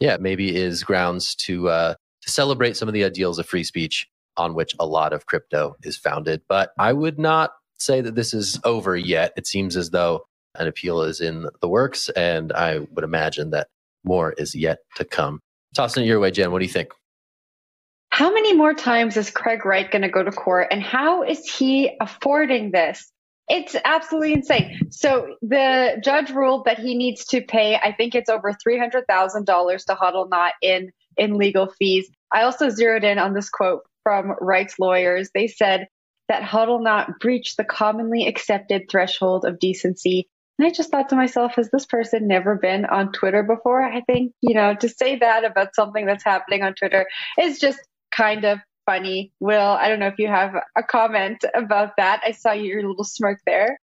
yeah, 0.00 0.16
maybe 0.20 0.54
is 0.54 0.84
grounds 0.84 1.34
to 1.36 1.68
uh, 1.68 1.94
to 2.22 2.30
celebrate 2.30 2.76
some 2.76 2.88
of 2.88 2.94
the 2.94 3.04
ideals 3.04 3.38
of 3.38 3.46
free 3.46 3.64
speech 3.64 4.06
on 4.36 4.54
which 4.54 4.74
a 4.78 4.86
lot 4.86 5.12
of 5.12 5.26
crypto 5.26 5.74
is 5.82 5.96
founded. 5.96 6.42
But 6.48 6.70
I 6.78 6.92
would 6.92 7.18
not 7.18 7.52
say 7.78 8.00
that 8.00 8.14
this 8.14 8.34
is 8.34 8.60
over 8.64 8.96
yet. 8.96 9.32
It 9.36 9.46
seems 9.46 9.76
as 9.76 9.90
though 9.90 10.26
an 10.58 10.68
appeal 10.68 11.02
is 11.02 11.20
in 11.20 11.48
the 11.60 11.68
works, 11.68 12.08
and 12.10 12.52
I 12.52 12.78
would 12.78 13.04
imagine 13.04 13.50
that 13.50 13.68
more 14.04 14.32
is 14.32 14.54
yet 14.54 14.78
to 14.96 15.04
come. 15.04 15.40
Tossing 15.74 16.04
it 16.04 16.06
your 16.06 16.20
way, 16.20 16.30
Jen. 16.30 16.52
What 16.52 16.60
do 16.60 16.64
you 16.64 16.72
think? 16.72 16.90
how 18.16 18.32
many 18.32 18.54
more 18.54 18.72
times 18.72 19.18
is 19.18 19.30
Craig 19.30 19.66
Wright 19.66 19.90
going 19.90 20.00
to 20.00 20.08
go 20.08 20.22
to 20.22 20.32
court 20.32 20.68
and 20.70 20.82
how 20.82 21.22
is 21.22 21.46
he 21.46 21.98
affording 22.00 22.70
this? 22.70 23.12
It's 23.46 23.76
absolutely 23.84 24.32
insane. 24.32 24.88
So 24.90 25.36
the 25.42 26.00
judge 26.02 26.30
ruled 26.30 26.64
that 26.64 26.78
he 26.78 26.96
needs 26.96 27.26
to 27.26 27.42
pay, 27.42 27.76
I 27.76 27.92
think 27.92 28.14
it's 28.14 28.30
over 28.30 28.54
$300,000 28.66 29.84
to 29.84 29.94
Hodlonaut 29.94 30.52
in, 30.62 30.92
in 31.18 31.34
legal 31.34 31.66
fees. 31.78 32.08
I 32.32 32.44
also 32.44 32.70
zeroed 32.70 33.04
in 33.04 33.18
on 33.18 33.34
this 33.34 33.50
quote 33.50 33.82
from 34.02 34.32
Wright's 34.40 34.78
lawyers. 34.78 35.28
They 35.34 35.46
said 35.46 35.86
that 36.28 36.42
Hodlonaut 36.42 37.18
breached 37.20 37.58
the 37.58 37.64
commonly 37.64 38.26
accepted 38.26 38.88
threshold 38.90 39.44
of 39.44 39.58
decency. 39.58 40.26
And 40.58 40.66
I 40.66 40.70
just 40.70 40.90
thought 40.90 41.10
to 41.10 41.16
myself, 41.16 41.54
has 41.56 41.70
this 41.70 41.84
person 41.84 42.26
never 42.26 42.54
been 42.54 42.86
on 42.86 43.12
Twitter 43.12 43.42
before? 43.42 43.82
I 43.82 44.00
think, 44.02 44.32
you 44.40 44.54
know, 44.54 44.74
to 44.76 44.88
say 44.88 45.16
that 45.18 45.44
about 45.44 45.74
something 45.74 46.06
that's 46.06 46.24
happening 46.24 46.62
on 46.62 46.74
Twitter 46.74 47.06
is 47.38 47.58
just 47.58 47.78
kind 48.10 48.44
of 48.44 48.58
funny. 48.86 49.32
Will, 49.40 49.60
I 49.60 49.88
don't 49.88 49.98
know 49.98 50.06
if 50.06 50.18
you 50.18 50.28
have 50.28 50.54
a 50.76 50.82
comment 50.82 51.44
about 51.54 51.92
that. 51.98 52.22
I 52.24 52.30
saw 52.30 52.52
your 52.52 52.86
little 52.88 53.04
smirk 53.04 53.40
there. 53.46 53.78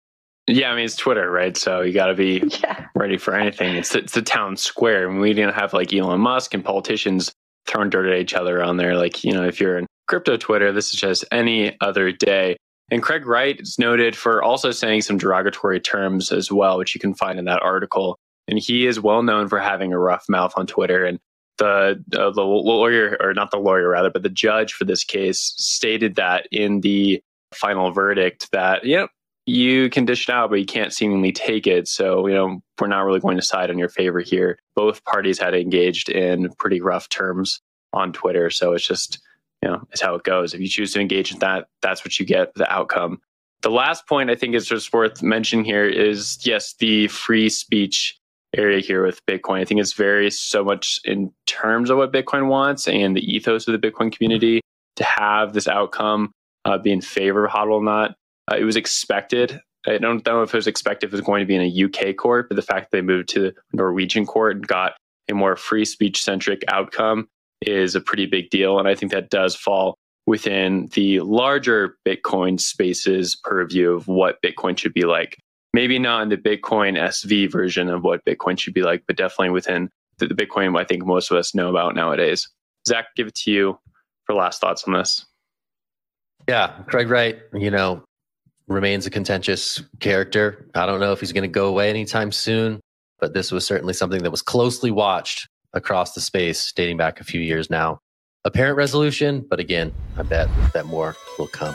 Yeah, 0.47 0.71
I 0.71 0.75
mean 0.75 0.85
it's 0.85 0.97
Twitter, 0.97 1.31
right? 1.31 1.57
So 1.57 1.81
you 1.81 1.93
got 1.93 2.07
to 2.07 2.15
be 2.15 2.43
yeah. 2.63 2.87
ready 2.95 3.19
for 3.19 3.35
anything. 3.35 3.77
It's 3.77 3.95
it's 3.95 4.15
the 4.15 4.23
town 4.23 4.57
square. 4.57 5.09
I 5.09 5.13
mean, 5.13 5.21
we 5.21 5.33
didn't 5.33 5.55
have 5.55 5.73
like 5.73 5.93
Elon 5.93 6.21
Musk 6.21 6.55
and 6.55 6.65
politicians 6.65 7.33
throwing 7.67 7.91
dirt 7.91 8.07
at 8.07 8.19
each 8.19 8.35
other 8.35 8.63
on 8.63 8.77
there. 8.77 8.97
Like 8.97 9.23
you 9.23 9.33
know, 9.33 9.45
if 9.45 9.61
you're 9.61 9.79
in 9.79 9.87
crypto 10.09 10.37
Twitter, 10.37 10.73
this 10.73 10.93
is 10.93 11.01
just 11.01 11.25
any 11.31 11.77
other 11.81 12.11
day. 12.11 12.57
And 12.91 13.03
Craig 13.03 13.27
Wright 13.27 13.61
is 13.61 13.79
noted 13.79 14.17
for 14.17 14.43
also 14.43 14.73
saying 14.73 15.03
some 15.03 15.19
derogatory 15.19 15.81
terms 15.81 16.33
as 16.33 16.51
well, 16.51 16.79
which 16.79 16.95
you 16.95 17.01
can 17.01 17.15
find 17.15 17.39
in 17.39 17.45
that 17.45 17.63
article. 17.63 18.19
And 18.49 18.59
he 18.59 18.87
is 18.87 18.99
well 19.01 19.23
known 19.23 19.49
for 19.49 19.61
having 19.61 19.93
a 19.93 19.99
rough 19.99 20.25
mouth 20.29 20.53
on 20.57 20.67
Twitter. 20.67 21.05
And 21.05 21.21
the 21.61 22.03
uh, 22.19 22.31
the 22.31 22.43
lawyer, 22.43 23.17
or 23.21 23.33
not 23.33 23.53
the 23.53 23.59
lawyer 23.59 23.89
rather, 23.91 24.11
but 24.11 24.25
the 24.25 24.29
judge 24.29 24.73
for 24.73 24.85
this 24.85 25.05
case 25.05 25.55
stated 25.57 26.17
that 26.17 26.49
in 26.51 26.81
the 26.81 27.23
final 27.55 27.93
verdict 27.93 28.49
that 28.53 28.85
know 28.85 29.09
you 29.47 29.91
can 29.91 30.05
dish 30.05 30.29
it 30.29 30.33
out, 30.33 30.51
but 30.51 30.61
you 30.61 30.67
can't 30.67 30.93
seemingly 30.93 31.33
take 31.33 31.67
it. 31.67 31.87
So 31.87 32.27
you 32.27 32.35
know 32.35 32.61
we're 32.81 32.89
not 32.89 33.05
really 33.05 33.21
going 33.21 33.37
to 33.37 33.43
side 33.43 33.71
on 33.71 33.79
your 33.79 33.89
favor 33.89 34.21
here. 34.21 34.59
Both 34.75 35.05
parties 35.05 35.39
had 35.39 35.55
engaged 35.55 36.09
in 36.09 36.51
pretty 36.59 36.81
rough 36.81 37.09
terms 37.09 37.61
on 37.93 38.13
Twitter, 38.13 38.51
so 38.51 38.73
it's 38.73 38.87
just 38.87 39.21
you 39.63 39.69
know 39.69 39.87
it's 39.91 40.01
how 40.01 40.15
it 40.15 40.25
goes. 40.25 40.55
If 40.55 40.61
you 40.61 40.69
choose 40.69 40.93
to 40.95 41.01
engage 41.01 41.33
in 41.33 41.39
that, 41.41 41.69
that's 41.83 42.05
what 42.05 42.19
you 42.19 42.27
get. 42.27 42.55
The 42.55 42.71
outcome. 42.73 43.21
The 43.63 43.71
last 43.71 44.07
point 44.07 44.31
I 44.31 44.35
think 44.35 44.55
is 44.55 44.67
just 44.67 44.93
worth 44.93 45.23
mentioning 45.23 45.65
here 45.65 45.87
is 45.87 46.39
yes, 46.47 46.75
the 46.79 47.09
free 47.09 47.51
speech 47.51 48.17
area 48.57 48.81
here 48.81 49.05
with 49.05 49.25
Bitcoin. 49.27 49.61
I 49.61 49.65
think 49.65 49.81
it's 49.81 49.93
very 49.93 50.31
so 50.31 50.65
much 50.65 51.01
in 51.05 51.33
terms 51.47 51.91
of 51.91 51.99
what 51.99 52.13
Bitcoin 52.13 52.49
wants 52.49 52.89
and 52.89 53.17
the 53.17 53.21
ethos 53.21 53.69
of 53.69 53.79
the 53.79 53.91
Bitcoin 53.91 54.11
community 54.11 54.61
to 54.97 55.05
have 55.05 55.53
this 55.53 55.69
outcome 55.69 56.33
uh, 56.65 56.79
be 56.79 56.93
in 56.93 57.01
favor 57.01 57.45
of 57.45 57.53
Hodlonaut. 57.53 58.15
Uh, 58.51 58.57
it 58.57 58.65
was 58.65 58.77
expected. 58.77 59.61
I 59.87 59.99
don't 59.99 60.25
know 60.27 60.43
if 60.43 60.53
it 60.53 60.57
was 60.57 60.67
expected 60.67 61.07
if 61.07 61.13
it 61.13 61.17
was 61.17 61.25
going 61.25 61.41
to 61.41 61.47
be 61.47 61.55
in 61.55 61.63
a 61.63 62.11
UK 62.11 62.17
court, 62.17 62.49
but 62.49 62.57
the 62.57 62.63
fact 62.63 62.91
that 62.91 62.97
they 62.97 63.03
moved 63.03 63.29
to 63.31 63.41
the 63.41 63.55
Norwegian 63.73 64.27
court 64.27 64.57
and 64.57 64.67
got 64.67 64.93
a 65.31 65.35
more 65.35 65.57
free 65.57 65.85
speech 65.85 66.23
centric 66.23 66.65
outcome 66.69 67.29
is 67.63 67.95
a 67.95 68.01
pretty 68.01 68.27
big 68.27 68.51
deal. 68.51 68.79
And 68.79 68.89
I 68.89 68.95
think 68.95 69.13
that 69.13 69.31
does 69.31 69.55
fall 69.55 69.97
within 70.27 70.89
the 70.95 71.21
larger 71.21 71.97
Bitcoin 72.07 72.61
spaces 72.61 73.37
purview 73.43 73.93
of 73.93 74.07
what 74.09 74.41
Bitcoin 74.43 74.79
should 74.79 74.95
be 74.95 75.05
like 75.05 75.37
maybe 75.73 75.99
not 75.99 76.23
in 76.23 76.29
the 76.29 76.37
Bitcoin 76.37 76.99
SV 76.99 77.51
version 77.51 77.89
of 77.89 78.03
what 78.03 78.25
Bitcoin 78.25 78.59
should 78.59 78.75
be 78.75 78.83
like, 78.83 79.03
but 79.07 79.17
definitely 79.17 79.51
within 79.51 79.89
the, 80.19 80.27
the 80.27 80.35
Bitcoin 80.35 80.79
I 80.79 80.85
think 80.85 81.05
most 81.05 81.31
of 81.31 81.37
us 81.37 81.55
know 81.55 81.71
about 81.71 81.95
nowadays. 81.95 82.49
Zach, 82.89 83.07
give 83.17 83.29
it 83.29 83.35
to 83.37 83.51
you 83.51 83.79
for 84.25 84.35
last 84.35 84.61
thoughts 84.61 84.85
on 84.85 84.95
this. 84.95 85.27
Yeah, 86.49 86.69
Craig 86.87 87.09
Wright, 87.09 87.39
you 87.53 87.71
know, 87.71 88.03
remains 88.67 89.07
a 89.07 89.11
contentious 89.11 89.83
character. 90.01 90.67
I 90.75 90.87
don't 90.87 91.01
know 91.01 91.13
if 91.13 91.21
he's 91.21 91.33
going 91.33 91.43
to 91.43 91.49
go 91.49 91.69
away 91.69 91.91
anytime 91.91 92.33
soon, 92.33 92.81
but 93.21 93.35
this 93.35 93.53
was 93.53 93.67
certainly 93.67 93.93
something 93.93 94.23
that 94.23 94.31
was 94.31 94.43
closely 94.43 94.91
watched 94.91 95.49
across 95.73 96.15
the 96.15 96.21
space 96.21 96.73
dating 96.73 96.97
back 96.97 97.21
a 97.21 97.25
few 97.25 97.41
years 97.41 97.71
now. 97.71 98.01
Apparent 98.45 98.77
resolution, 98.77 99.45
but 99.49 99.61
again, 99.61 99.93
I 100.17 100.23
bet 100.23 100.49
that 100.73 100.87
more 100.87 101.17
will 101.39 101.49
come. 101.49 101.75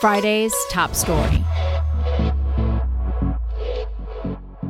Friday's 0.00 0.54
top 0.70 0.94
story 0.94 1.44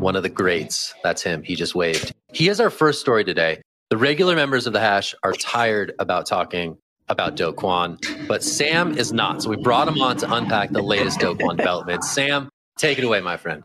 one 0.02 0.16
of 0.16 0.24
the 0.24 0.28
greats. 0.28 0.92
That's 1.02 1.22
him. 1.22 1.42
He 1.42 1.54
just 1.54 1.74
waved. 1.74 2.12
He 2.32 2.48
is 2.48 2.60
our 2.60 2.70
first 2.70 3.00
story 3.00 3.24
today. 3.24 3.62
The 3.88 3.96
regular 3.96 4.34
members 4.34 4.66
of 4.66 4.72
the 4.72 4.80
hash 4.80 5.14
are 5.22 5.32
tired 5.32 5.94
about 5.98 6.26
talking 6.26 6.76
about 7.08 7.36
Do 7.36 7.52
Kwon, 7.52 7.98
but 8.26 8.42
Sam 8.42 8.98
is 8.98 9.12
not. 9.12 9.42
So 9.42 9.50
we 9.50 9.56
brought 9.56 9.86
him 9.86 10.00
on 10.02 10.16
to 10.18 10.34
unpack 10.34 10.70
the 10.70 10.82
latest 10.82 11.20
Do 11.20 11.34
Kwon 11.34 11.56
developments. 11.56 12.10
Sam, 12.10 12.48
take 12.76 12.98
it 12.98 13.04
away, 13.04 13.20
my 13.20 13.36
friend. 13.36 13.62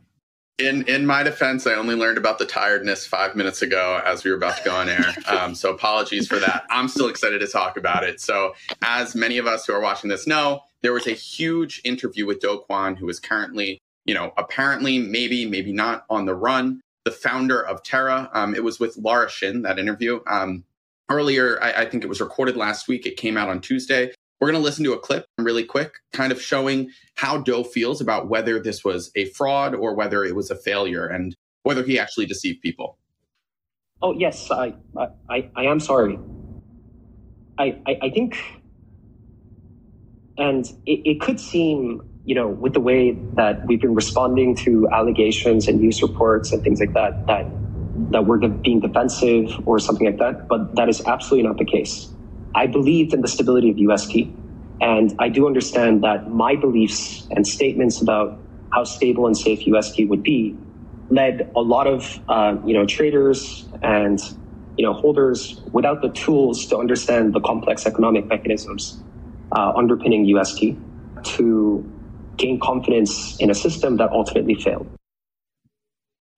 In 0.59 0.87
in 0.87 1.05
my 1.05 1.21
defense, 1.21 1.67
I 1.67 1.73
only 1.73 1.95
learned 1.95 2.17
about 2.17 2.39
the 2.39 2.45
tiredness 2.45 3.05
five 3.05 3.35
minutes 3.35 3.61
ago 3.61 4.01
as 4.05 4.23
we 4.23 4.31
were 4.31 4.37
about 4.37 4.57
to 4.57 4.63
go 4.63 4.75
on 4.75 4.89
air. 4.89 5.13
Um, 5.27 5.53
so 5.53 5.73
apologies 5.73 6.27
for 6.27 6.39
that. 6.39 6.63
I'm 6.69 6.87
still 6.87 7.09
excited 7.09 7.39
to 7.39 7.47
talk 7.47 7.77
about 7.77 8.03
it. 8.03 8.21
So 8.21 8.55
as 8.81 9.13
many 9.13 9.37
of 9.37 9.45
us 9.45 9.65
who 9.65 9.73
are 9.73 9.81
watching 9.81 10.09
this 10.09 10.25
know, 10.25 10.61
there 10.81 10.93
was 10.93 11.05
a 11.05 11.11
huge 11.11 11.81
interview 11.83 12.25
with 12.25 12.39
Do 12.39 12.63
Kwon, 12.67 12.97
who 12.97 13.07
is 13.09 13.19
currently 13.19 13.79
you 14.07 14.13
know, 14.13 14.33
apparently, 14.37 14.97
maybe, 14.97 15.45
maybe 15.45 15.71
not 15.71 16.05
on 16.09 16.25
the 16.25 16.33
run. 16.33 16.81
The 17.03 17.11
founder 17.11 17.61
of 17.61 17.83
Terra, 17.83 18.29
um, 18.33 18.55
it 18.55 18.63
was 18.63 18.79
with 18.79 18.97
Laura 18.97 19.29
Shin, 19.29 19.61
that 19.61 19.77
interview. 19.77 20.21
Um, 20.27 20.63
earlier, 21.09 21.61
I, 21.61 21.83
I 21.83 21.85
think 21.85 22.03
it 22.03 22.07
was 22.07 22.19
recorded 22.19 22.57
last 22.57 22.87
week. 22.87 23.05
It 23.05 23.17
came 23.17 23.37
out 23.37 23.49
on 23.49 23.61
Tuesday. 23.61 24.13
We're 24.39 24.51
going 24.51 24.61
to 24.61 24.63
listen 24.63 24.83
to 24.85 24.93
a 24.93 24.99
clip 24.99 25.25
really 25.37 25.63
quick, 25.63 25.95
kind 26.13 26.31
of 26.31 26.41
showing 26.41 26.91
how 27.15 27.39
Do 27.39 27.63
feels 27.63 28.01
about 28.01 28.29
whether 28.29 28.59
this 28.59 28.83
was 28.85 29.11
a 29.15 29.25
fraud 29.31 29.73
or 29.73 29.95
whether 29.95 30.23
it 30.23 30.35
was 30.35 30.51
a 30.51 30.55
failure 30.55 31.07
and 31.07 31.35
whether 31.63 31.83
he 31.83 31.97
actually 31.99 32.27
deceived 32.27 32.61
people. 32.61 32.97
Oh, 34.01 34.13
yes, 34.13 34.51
I, 34.51 34.75
I, 35.27 35.49
I 35.55 35.63
am 35.63 35.79
sorry. 35.79 36.19
I, 37.57 37.79
I, 37.87 37.97
I 38.03 38.09
think, 38.11 38.37
and 40.37 40.65
it, 40.85 41.01
it 41.03 41.21
could 41.21 41.39
seem 41.39 42.07
you 42.27 42.35
know, 42.35 42.49
with 42.49 42.73
the 42.73 42.81
way 42.81 43.13
that 43.35 43.65
we've 43.67 43.79
been 43.79 43.95
responding 43.95 44.53
to 44.53 44.87
allegations 44.89 45.69
and 45.69 45.79
news 45.79 46.01
reports 46.01 46.51
and 46.51 46.61
things 46.61 46.81
like 46.81 46.93
that, 46.93 47.25
that 47.25 47.47
that 48.11 48.25
we're 48.25 48.37
being 48.37 48.81
defensive 48.81 49.49
or 49.65 49.79
something 49.79 50.05
like 50.05 50.19
that. 50.19 50.47
But 50.49 50.75
that 50.75 50.89
is 50.89 51.01
absolutely 51.05 51.47
not 51.47 51.57
the 51.57 51.65
case. 51.65 52.09
I 52.57 52.67
believed 52.67 53.13
in 53.13 53.21
the 53.21 53.29
stability 53.29 53.71
of 53.71 53.77
UST, 53.79 54.17
and 54.81 55.15
I 55.19 55.29
do 55.29 55.47
understand 55.47 56.03
that 56.03 56.29
my 56.29 56.57
beliefs 56.57 57.27
and 57.31 57.47
statements 57.47 58.01
about 58.01 58.45
how 58.73 58.85
stable 58.85 59.27
and 59.27 59.37
safe 59.37 59.67
UST 59.67 60.01
would 60.09 60.23
be 60.23 60.59
led 61.11 61.51
a 61.55 61.61
lot 61.61 61.87
of 61.87 62.19
uh, 62.29 62.57
you 62.65 62.75
know 62.75 62.85
traders 62.87 63.69
and 63.83 64.19
you 64.77 64.85
know 64.85 64.93
holders 64.93 65.61
without 65.73 66.01
the 66.01 66.09
tools 66.11 66.67
to 66.67 66.77
understand 66.79 67.33
the 67.35 67.41
complex 67.41 67.87
economic 67.87 68.27
mechanisms 68.29 69.03
uh, 69.55 69.73
underpinning 69.77 70.25
UST 70.25 70.81
to 71.37 71.93
gain 72.39 72.59
confidence 72.61 73.37
in 73.39 73.51
a 73.51 73.55
system 73.55 73.97
that 73.97 74.11
ultimately 74.11 74.55
failed. 74.55 74.96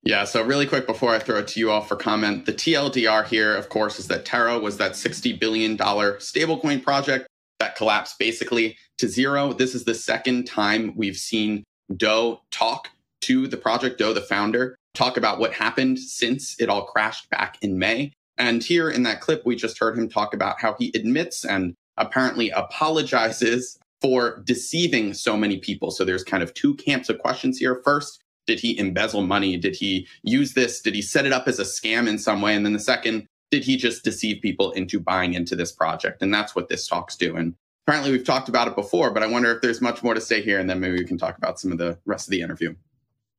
Yeah, 0.03 0.23
so 0.23 0.41
really 0.43 0.65
quick 0.65 0.87
before 0.87 1.13
I 1.13 1.19
throw 1.19 1.39
it 1.39 1.47
to 1.49 1.59
you 1.59 1.71
all 1.71 1.81
for 1.81 1.97
comment, 1.97 2.45
the 2.45 2.53
TLDR 2.53 3.27
here, 3.27 3.55
of 3.55 3.67
course, 3.67 3.99
is 3.99 4.07
that 4.07 4.25
Terra 4.25 4.57
was 4.57 4.77
that 4.77 4.93
$60 4.93 5.37
billion 5.39 5.77
stablecoin 5.77 6.81
project 6.81 7.27
that 7.59 7.75
collapsed 7.75 8.17
basically 8.17 8.77
to 8.97 9.09
zero. 9.09 9.51
This 9.51 9.75
is 9.75 9.83
the 9.83 9.93
second 9.93 10.45
time 10.45 10.93
we've 10.95 11.17
seen 11.17 11.63
Do 11.93 12.37
talk 12.49 12.89
to 13.21 13.47
the 13.47 13.57
project, 13.57 13.97
Do, 13.97 14.13
the 14.13 14.21
founder, 14.21 14.77
talk 14.93 15.17
about 15.17 15.39
what 15.39 15.53
happened 15.53 15.99
since 15.99 16.59
it 16.61 16.69
all 16.69 16.85
crashed 16.85 17.29
back 17.29 17.57
in 17.61 17.77
May. 17.77 18.13
And 18.37 18.63
here 18.63 18.89
in 18.89 19.03
that 19.03 19.19
clip, 19.19 19.45
we 19.45 19.57
just 19.57 19.79
heard 19.79 19.97
him 19.97 20.07
talk 20.07 20.33
about 20.33 20.61
how 20.61 20.75
he 20.79 20.93
admits 20.95 21.43
and 21.43 21.75
apparently 21.97 22.49
apologizes 22.51 23.77
for 24.01 24.41
deceiving 24.45 25.13
so 25.13 25.35
many 25.35 25.57
people. 25.57 25.91
So 25.91 26.05
there's 26.05 26.23
kind 26.23 26.41
of 26.41 26.53
two 26.53 26.75
camps 26.75 27.09
of 27.09 27.19
questions 27.19 27.57
here. 27.57 27.81
First, 27.83 28.21
did 28.49 28.59
he 28.59 28.79
embezzle 28.79 29.21
money? 29.21 29.57
Did 29.57 29.75
he 29.75 30.07
use 30.23 30.53
this? 30.53 30.81
Did 30.81 30.95
he 30.95 31.03
set 31.03 31.27
it 31.27 31.31
up 31.31 31.47
as 31.47 31.59
a 31.59 31.63
scam 31.63 32.07
in 32.07 32.17
some 32.17 32.41
way? 32.41 32.55
And 32.55 32.65
then 32.65 32.73
the 32.73 32.79
second, 32.79 33.27
did 33.51 33.63
he 33.63 33.77
just 33.77 34.03
deceive 34.03 34.41
people 34.41 34.71
into 34.71 34.99
buying 34.99 35.35
into 35.35 35.55
this 35.55 35.71
project? 35.71 36.23
And 36.23 36.33
that's 36.33 36.55
what 36.55 36.67
this 36.67 36.87
talk's 36.87 37.15
doing. 37.15 37.37
And 37.37 37.55
apparently, 37.85 38.11
we've 38.11 38.25
talked 38.25 38.49
about 38.49 38.67
it 38.67 38.75
before, 38.75 39.11
but 39.11 39.21
I 39.21 39.27
wonder 39.27 39.55
if 39.55 39.61
there's 39.61 39.81
much 39.81 40.01
more 40.01 40.15
to 40.15 40.21
say 40.21 40.41
here, 40.41 40.59
and 40.59 40.67
then 40.67 40.79
maybe 40.79 40.97
we 40.97 41.05
can 41.05 41.19
talk 41.19 41.37
about 41.37 41.59
some 41.59 41.71
of 41.71 41.77
the 41.77 41.99
rest 42.07 42.27
of 42.27 42.31
the 42.31 42.41
interview. 42.41 42.73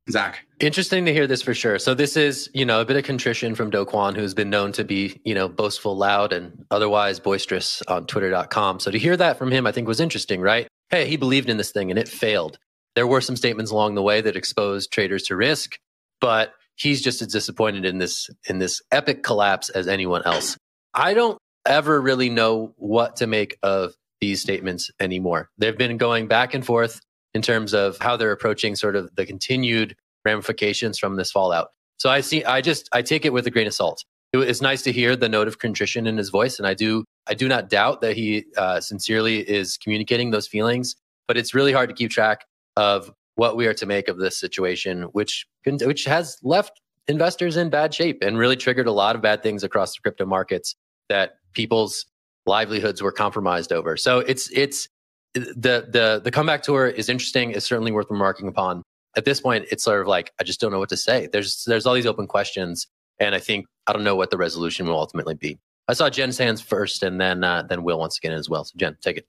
Zach. 0.09 0.47
Interesting 0.61 1.05
to 1.07 1.12
hear 1.12 1.26
this 1.26 1.43
for 1.43 1.55
sure. 1.55 1.81
So 1.81 1.93
this 1.93 2.17
is, 2.17 2.49
you 2.55 2.64
know, 2.64 2.81
a 2.81 2.85
bit 2.85 2.97
of 2.97 3.02
contrition 3.02 3.57
from 3.57 3.71
Do 3.71 3.85
Kwon, 3.85 4.14
who's 4.14 4.33
been 4.33 4.49
known 4.49 4.71
to 4.73 4.85
be, 4.85 5.21
you 5.25 5.35
know, 5.35 5.49
boastful, 5.49 5.97
loud, 5.97 6.33
and 6.33 6.64
otherwise 6.71 7.19
boisterous 7.19 7.83
on 7.88 8.07
twitter.com. 8.07 8.79
So 8.79 8.93
to 8.93 8.99
hear 8.99 9.17
that 9.17 9.38
from 9.38 9.50
him, 9.50 9.67
I 9.67 9.73
think 9.73 9.88
was 9.88 10.00
interesting, 10.00 10.40
right? 10.40 10.69
Hey, 10.88 11.07
he 11.07 11.17
believed 11.17 11.50
in 11.50 11.57
this 11.57 11.73
thing 11.73 11.90
and 11.90 11.99
it 11.99 12.09
failed. 12.09 12.59
There 12.94 13.06
were 13.06 13.20
some 13.20 13.37
statements 13.37 13.70
along 13.70 13.94
the 13.94 14.02
way 14.02 14.20
that 14.20 14.37
exposed 14.37 14.92
traders 14.92 15.25
to 15.25 15.37
risk, 15.37 15.78
but 16.20 16.52
he's 16.76 17.02
just 17.02 17.23
as 17.23 17.28
disappointed 17.28 17.85
in 17.85 17.99
this 17.99 18.30
in 18.49 18.59
this 18.59 18.82
epic 18.90 19.23
collapse 19.23 19.68
as 19.68 19.87
anyone 19.87 20.23
else. 20.25 20.56
I 20.94 21.14
don't 21.14 21.38
ever 21.66 22.00
really 22.00 22.30
know 22.30 22.75
what 22.76 23.16
to 23.16 23.26
make 23.26 23.59
of 23.62 23.94
these 24.20 24.40
statements 24.40 24.90
anymore. 24.99 25.50
They've 25.59 25.76
been 25.76 25.97
going 25.97 26.26
back 26.26 26.54
and 26.54 26.64
forth 26.64 27.00
in 27.32 27.42
terms 27.42 27.75
of 27.75 27.99
how 28.00 28.16
they're 28.16 28.32
approaching 28.32 28.76
sort 28.76 28.97
of 28.97 29.14
the 29.14 29.25
continued 29.25 29.94
ramifications 30.25 30.99
from 30.99 31.16
this 31.16 31.30
fallout. 31.30 31.68
So 31.97 32.11
I 32.11 32.20
see, 32.20 32.44
I 32.44 32.61
just, 32.61 32.88
I 32.92 33.02
take 33.02 33.25
it 33.25 33.32
with 33.32 33.47
a 33.47 33.50
grain 33.50 33.66
of 33.66 33.75
salt. 33.75 34.04
It, 34.32 34.38
it's 34.38 34.61
nice 34.61 34.82
to 34.82 34.92
hear 34.92 35.16
the 35.16 35.28
note 35.28 35.49
of 35.49 35.59
contrition 35.59 36.06
in 36.06 36.16
his 36.16 36.30
voice, 36.30 36.59
and 36.59 36.66
I 36.66 36.75
do, 36.75 37.04
I 37.26 37.35
do 37.35 37.47
not 37.49 37.68
doubt 37.68 38.00
that 38.00 38.16
he 38.16 38.44
uh, 38.56 38.80
sincerely 38.80 39.38
is 39.38 39.76
communicating 39.76 40.30
those 40.30 40.47
feelings. 40.47 40.97
But 41.28 41.37
it's 41.37 41.54
really 41.54 41.73
hard 41.73 41.88
to 41.88 41.94
keep 41.94 42.11
track 42.11 42.44
of 42.76 43.10
what 43.36 43.56
we 43.56 43.66
are 43.66 43.74
to 43.74 43.86
make 43.86 44.08
of 44.08 44.18
this 44.18 44.38
situation, 44.38 45.02
which 45.12 45.46
which 45.64 46.04
has 46.04 46.36
left 46.42 46.80
investors 47.08 47.56
in 47.56 47.70
bad 47.70 47.94
shape 47.94 48.18
and 48.22 48.38
really 48.38 48.56
triggered 48.56 48.86
a 48.86 48.92
lot 48.92 49.16
of 49.16 49.22
bad 49.22 49.42
things 49.42 49.64
across 49.64 49.94
the 49.94 50.00
crypto 50.02 50.26
markets 50.26 50.76
that 51.08 51.32
people's 51.52 52.06
livelihoods 52.46 53.02
were 53.02 53.12
compromised 53.12 53.72
over. 53.72 53.96
So 53.96 54.20
it's 54.20 54.50
it's 54.52 54.88
the 55.34 55.86
the 55.88 56.20
the 56.22 56.30
comeback 56.30 56.62
tour 56.62 56.86
is 56.86 57.08
interesting. 57.08 57.52
It's 57.52 57.66
certainly 57.66 57.92
worth 57.92 58.06
remarking 58.10 58.48
upon. 58.48 58.82
At 59.16 59.24
this 59.24 59.40
point, 59.40 59.66
it's 59.70 59.82
sort 59.82 60.00
of 60.00 60.06
like 60.06 60.32
I 60.40 60.44
just 60.44 60.60
don't 60.60 60.72
know 60.72 60.78
what 60.78 60.88
to 60.90 60.96
say. 60.96 61.28
There's 61.32 61.64
there's 61.66 61.86
all 61.86 61.94
these 61.94 62.06
open 62.06 62.26
questions, 62.26 62.86
and 63.18 63.34
I 63.34 63.40
think 63.40 63.66
I 63.86 63.92
don't 63.92 64.04
know 64.04 64.16
what 64.16 64.30
the 64.30 64.36
resolution 64.36 64.86
will 64.86 64.98
ultimately 64.98 65.34
be. 65.34 65.58
I 65.88 65.94
saw 65.94 66.08
Jen's 66.08 66.38
hands 66.38 66.60
first, 66.60 67.02
and 67.02 67.20
then 67.20 67.42
uh, 67.42 67.62
then 67.62 67.82
Will 67.82 67.98
once 67.98 68.18
again 68.18 68.32
as 68.32 68.48
well. 68.48 68.64
So 68.64 68.72
Jen, 68.76 68.96
take 69.00 69.18
it. 69.18 69.26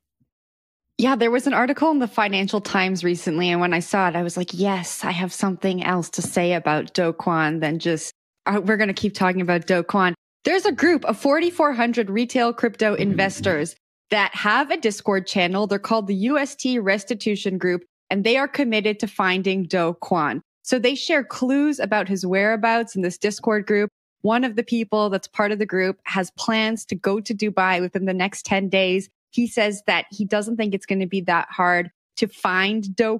Yeah, 1.01 1.15
there 1.15 1.31
was 1.31 1.47
an 1.47 1.55
article 1.55 1.89
in 1.89 1.97
the 1.97 2.07
Financial 2.07 2.61
Times 2.61 3.03
recently, 3.03 3.49
and 3.49 3.59
when 3.59 3.73
I 3.73 3.79
saw 3.79 4.07
it, 4.07 4.15
I 4.15 4.21
was 4.21 4.37
like, 4.37 4.53
"Yes, 4.53 5.03
I 5.03 5.09
have 5.09 5.33
something 5.33 5.83
else 5.83 6.11
to 6.11 6.21
say 6.21 6.53
about 6.53 6.93
Do 6.93 7.11
Kwon 7.11 7.59
than 7.59 7.79
just 7.79 8.13
uh, 8.45 8.61
we're 8.63 8.77
going 8.77 8.87
to 8.87 8.93
keep 8.93 9.15
talking 9.15 9.41
about 9.41 9.65
Do 9.65 9.81
Kwon." 9.81 10.13
There's 10.45 10.67
a 10.67 10.71
group 10.71 11.03
of 11.05 11.17
4,400 11.17 12.11
retail 12.11 12.53
crypto 12.53 12.93
investors 12.93 13.75
that 14.11 14.35
have 14.35 14.69
a 14.69 14.77
Discord 14.77 15.25
channel. 15.25 15.65
They're 15.65 15.79
called 15.79 16.05
the 16.05 16.29
UST 16.29 16.77
Restitution 16.79 17.57
Group, 17.57 17.83
and 18.11 18.23
they 18.23 18.37
are 18.37 18.47
committed 18.47 18.99
to 18.99 19.07
finding 19.07 19.63
Do 19.63 19.97
Kwon. 20.03 20.41
So 20.61 20.77
they 20.77 20.93
share 20.93 21.23
clues 21.23 21.79
about 21.79 22.09
his 22.09 22.27
whereabouts 22.27 22.95
in 22.95 23.01
this 23.01 23.17
Discord 23.17 23.65
group. 23.65 23.89
One 24.21 24.43
of 24.43 24.55
the 24.55 24.61
people 24.61 25.09
that's 25.09 25.27
part 25.27 25.51
of 25.51 25.57
the 25.57 25.65
group 25.65 25.99
has 26.03 26.29
plans 26.37 26.85
to 26.85 26.95
go 26.95 27.19
to 27.19 27.33
Dubai 27.33 27.81
within 27.81 28.05
the 28.05 28.13
next 28.13 28.45
10 28.45 28.69
days. 28.69 29.09
He 29.31 29.47
says 29.47 29.81
that 29.87 30.05
he 30.11 30.25
doesn't 30.25 30.57
think 30.57 30.73
it's 30.73 30.85
going 30.85 30.99
to 30.99 31.07
be 31.07 31.21
that 31.21 31.47
hard 31.49 31.89
to 32.17 32.27
find 32.27 32.95
Do. 32.95 33.19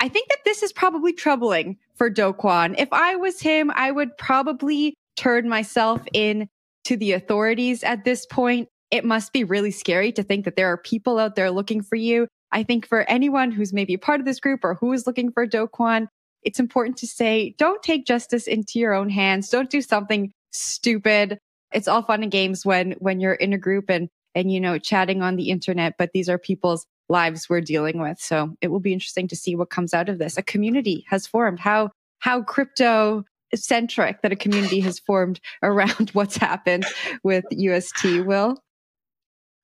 I 0.00 0.08
think 0.08 0.28
that 0.28 0.44
this 0.44 0.62
is 0.62 0.72
probably 0.72 1.12
troubling 1.12 1.78
for 1.96 2.10
Do. 2.10 2.34
If 2.42 2.88
I 2.92 3.16
was 3.16 3.40
him, 3.40 3.70
I 3.74 3.90
would 3.90 4.16
probably 4.16 4.94
turn 5.16 5.48
myself 5.48 6.02
in 6.12 6.48
to 6.84 6.96
the 6.96 7.12
authorities 7.12 7.82
at 7.82 8.04
this 8.04 8.26
point 8.26 8.68
it 8.94 9.04
must 9.04 9.32
be 9.32 9.42
really 9.42 9.72
scary 9.72 10.12
to 10.12 10.22
think 10.22 10.44
that 10.44 10.54
there 10.54 10.70
are 10.70 10.76
people 10.76 11.18
out 11.18 11.34
there 11.34 11.50
looking 11.50 11.82
for 11.82 11.96
you. 11.96 12.28
I 12.52 12.62
think 12.62 12.86
for 12.86 13.00
anyone 13.10 13.50
who's 13.50 13.72
maybe 13.72 13.96
part 13.96 14.20
of 14.20 14.26
this 14.26 14.38
group 14.38 14.60
or 14.62 14.74
who 14.74 14.92
is 14.92 15.04
looking 15.04 15.32
for 15.32 15.46
Do 15.46 15.68
it's 16.42 16.60
important 16.60 16.96
to 16.98 17.06
say, 17.08 17.56
don't 17.58 17.82
take 17.82 18.06
justice 18.06 18.46
into 18.46 18.78
your 18.78 18.92
own 18.92 19.08
hands. 19.08 19.48
Don't 19.48 19.68
do 19.68 19.80
something 19.80 20.30
stupid. 20.52 21.38
It's 21.72 21.88
all 21.88 22.02
fun 22.02 22.22
and 22.22 22.30
games 22.30 22.64
when, 22.64 22.92
when 22.98 23.18
you're 23.18 23.34
in 23.34 23.52
a 23.52 23.58
group 23.58 23.90
and, 23.90 24.08
and, 24.34 24.52
you 24.52 24.60
know, 24.60 24.78
chatting 24.78 25.22
on 25.22 25.36
the 25.36 25.50
internet, 25.50 25.94
but 25.98 26.10
these 26.12 26.28
are 26.28 26.38
people's 26.38 26.86
lives 27.08 27.48
we're 27.48 27.60
dealing 27.60 28.00
with. 28.00 28.18
So 28.18 28.56
it 28.60 28.68
will 28.68 28.80
be 28.80 28.92
interesting 28.92 29.28
to 29.28 29.36
see 29.36 29.54
what 29.56 29.70
comes 29.70 29.92
out 29.94 30.08
of 30.08 30.18
this. 30.18 30.38
A 30.38 30.42
community 30.42 31.04
has 31.08 31.26
formed. 31.26 31.58
How, 31.58 31.90
how 32.18 32.42
crypto 32.42 33.24
centric 33.54 34.22
that 34.22 34.32
a 34.32 34.36
community 34.36 34.80
has 34.80 34.98
formed 35.06 35.40
around 35.62 36.10
what's 36.10 36.36
happened 36.36 36.86
with 37.22 37.44
UST 37.50 38.24
will. 38.24 38.58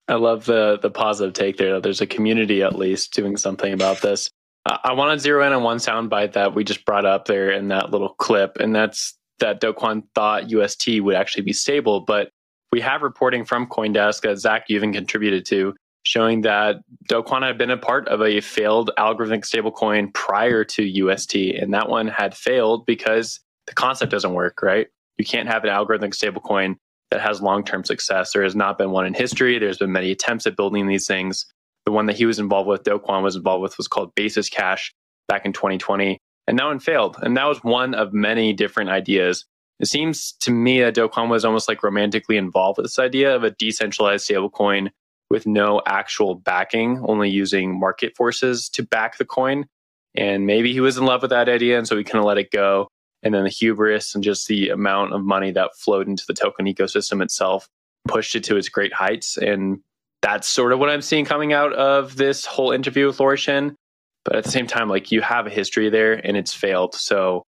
I 0.08 0.14
love 0.14 0.44
the 0.44 0.78
the 0.82 0.90
positive 0.90 1.34
take 1.34 1.56
there 1.56 1.74
that 1.74 1.84
there's 1.84 2.00
a 2.00 2.06
community 2.06 2.62
at 2.62 2.76
least 2.76 3.12
doing 3.14 3.36
something 3.36 3.72
about 3.72 4.00
this. 4.00 4.28
Uh, 4.66 4.78
I 4.82 4.92
want 4.92 5.16
to 5.16 5.22
zero 5.22 5.46
in 5.46 5.52
on 5.52 5.62
one 5.62 5.78
soundbite 5.78 6.32
that 6.32 6.54
we 6.54 6.64
just 6.64 6.84
brought 6.84 7.06
up 7.06 7.26
there 7.26 7.50
in 7.50 7.68
that 7.68 7.92
little 7.92 8.14
clip, 8.14 8.56
and 8.58 8.74
that's 8.74 9.16
that 9.38 9.60
Do 9.60 9.72
Kwon 9.72 10.02
thought 10.14 10.50
UST 10.50 11.00
would 11.00 11.14
actually 11.14 11.44
be 11.44 11.52
stable, 11.52 12.00
but 12.00 12.30
we 12.72 12.80
have 12.80 13.02
reporting 13.02 13.44
from 13.44 13.66
CoinDesk 13.66 14.22
that 14.22 14.38
Zach 14.38 14.64
even 14.68 14.92
contributed 14.92 15.44
to, 15.46 15.74
showing 16.02 16.42
that 16.42 16.76
Do 17.08 17.22
Kwon 17.22 17.42
had 17.42 17.58
been 17.58 17.70
a 17.70 17.76
part 17.76 18.08
of 18.08 18.22
a 18.22 18.40
failed 18.40 18.90
algorithmic 18.98 19.44
stablecoin 19.44 20.12
prior 20.14 20.64
to 20.64 20.82
UST, 20.82 21.34
and 21.34 21.74
that 21.74 21.88
one 21.88 22.08
had 22.08 22.34
failed 22.34 22.86
because 22.86 23.40
the 23.66 23.74
concept 23.74 24.10
doesn't 24.10 24.34
work, 24.34 24.62
right? 24.62 24.88
You 25.18 25.24
can't 25.24 25.48
have 25.48 25.64
an 25.64 25.70
algorithmic 25.70 26.14
stablecoin 26.14 26.76
that 27.10 27.20
has 27.20 27.42
long 27.42 27.64
term 27.64 27.84
success. 27.84 28.32
There 28.32 28.42
has 28.42 28.56
not 28.56 28.78
been 28.78 28.90
one 28.90 29.06
in 29.06 29.14
history. 29.14 29.58
There's 29.58 29.78
been 29.78 29.92
many 29.92 30.12
attempts 30.12 30.46
at 30.46 30.56
building 30.56 30.86
these 30.86 31.06
things. 31.06 31.44
The 31.84 31.92
one 31.92 32.06
that 32.06 32.16
he 32.16 32.26
was 32.26 32.38
involved 32.38 32.68
with, 32.68 32.84
Do 32.84 32.98
Kwon 32.98 33.22
was 33.22 33.36
involved 33.36 33.62
with, 33.62 33.76
was 33.76 33.88
called 33.88 34.14
Basis 34.14 34.48
Cash 34.48 34.92
back 35.28 35.44
in 35.44 35.52
2020, 35.52 36.18
and 36.46 36.58
that 36.58 36.64
one 36.64 36.78
failed. 36.78 37.16
And 37.20 37.36
that 37.36 37.46
was 37.46 37.62
one 37.64 37.94
of 37.94 38.12
many 38.12 38.52
different 38.52 38.90
ideas. 38.90 39.44
It 39.80 39.86
seems 39.86 40.32
to 40.40 40.50
me 40.50 40.80
that 40.82 40.94
Do 40.94 41.08
Kwon 41.08 41.30
was 41.30 41.44
almost 41.44 41.66
like 41.66 41.82
romantically 41.82 42.36
involved 42.36 42.76
with 42.76 42.84
this 42.84 42.98
idea 42.98 43.34
of 43.34 43.44
a 43.44 43.50
decentralized 43.50 44.28
stablecoin 44.28 44.90
with 45.30 45.46
no 45.46 45.80
actual 45.86 46.34
backing, 46.34 47.02
only 47.08 47.30
using 47.30 47.78
market 47.78 48.14
forces 48.16 48.68
to 48.70 48.82
back 48.82 49.16
the 49.16 49.24
coin. 49.24 49.66
And 50.14 50.46
maybe 50.46 50.72
he 50.72 50.80
was 50.80 50.98
in 50.98 51.06
love 51.06 51.22
with 51.22 51.30
that 51.30 51.48
idea, 51.48 51.78
and 51.78 51.88
so 51.88 51.96
he 51.96 52.04
kind 52.04 52.18
of 52.18 52.26
let 52.26 52.38
it 52.38 52.50
go 52.50 52.88
and 53.22 53.34
then 53.34 53.44
the 53.44 53.50
hubris 53.50 54.14
and 54.14 54.24
just 54.24 54.48
the 54.48 54.70
amount 54.70 55.12
of 55.12 55.22
money 55.22 55.50
that 55.52 55.76
flowed 55.76 56.08
into 56.08 56.24
the 56.26 56.34
token 56.34 56.66
ecosystem 56.66 57.22
itself 57.22 57.68
pushed 58.08 58.34
it 58.34 58.44
to 58.44 58.56
its 58.56 58.68
great 58.68 58.92
heights. 58.92 59.36
And 59.36 59.80
that's 60.22 60.48
sort 60.48 60.72
of 60.72 60.78
what 60.78 60.90
I'm 60.90 61.02
seeing 61.02 61.24
coming 61.24 61.52
out 61.52 61.72
of 61.74 62.16
this 62.16 62.46
whole 62.46 62.72
interview 62.72 63.06
with 63.06 63.20
Laura 63.20 63.36
Shin. 63.36 63.76
But 64.24 64.36
at 64.36 64.44
the 64.44 64.50
same 64.50 64.66
time, 64.66 64.88
like 64.88 65.12
you 65.12 65.20
have 65.22 65.46
a 65.46 65.50
history 65.50 65.88
there 65.90 66.14
and 66.14 66.36
it's 66.36 66.52
failed. 66.52 66.94
So 66.94 67.44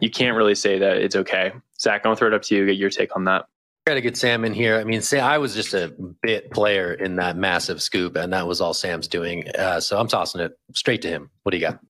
you 0.00 0.10
can't 0.10 0.36
really 0.36 0.54
say 0.54 0.78
that 0.78 0.98
it's 0.98 1.16
okay. 1.16 1.52
Zach, 1.80 2.02
I'm 2.04 2.10
gonna 2.10 2.16
throw 2.16 2.28
it 2.28 2.34
up 2.34 2.42
to 2.42 2.56
you. 2.56 2.66
Get 2.66 2.76
your 2.76 2.90
take 2.90 3.16
on 3.16 3.24
that. 3.24 3.46
Got 3.86 3.94
to 3.94 4.02
get 4.02 4.16
Sam 4.16 4.44
in 4.44 4.52
here. 4.52 4.78
I 4.78 4.84
mean, 4.84 5.00
say 5.00 5.20
I 5.20 5.38
was 5.38 5.54
just 5.54 5.72
a 5.72 5.94
bit 6.22 6.50
player 6.50 6.92
in 6.92 7.16
that 7.16 7.36
massive 7.36 7.80
scoop, 7.80 8.14
and 8.14 8.32
that 8.32 8.46
was 8.46 8.60
all 8.60 8.74
Sam's 8.74 9.08
doing. 9.08 9.48
Uh, 9.58 9.80
so 9.80 9.98
I'm 9.98 10.06
tossing 10.06 10.42
it 10.42 10.52
straight 10.74 11.00
to 11.02 11.08
him. 11.08 11.30
What 11.42 11.52
do 11.52 11.58
you 11.58 11.66
got? 11.66 11.80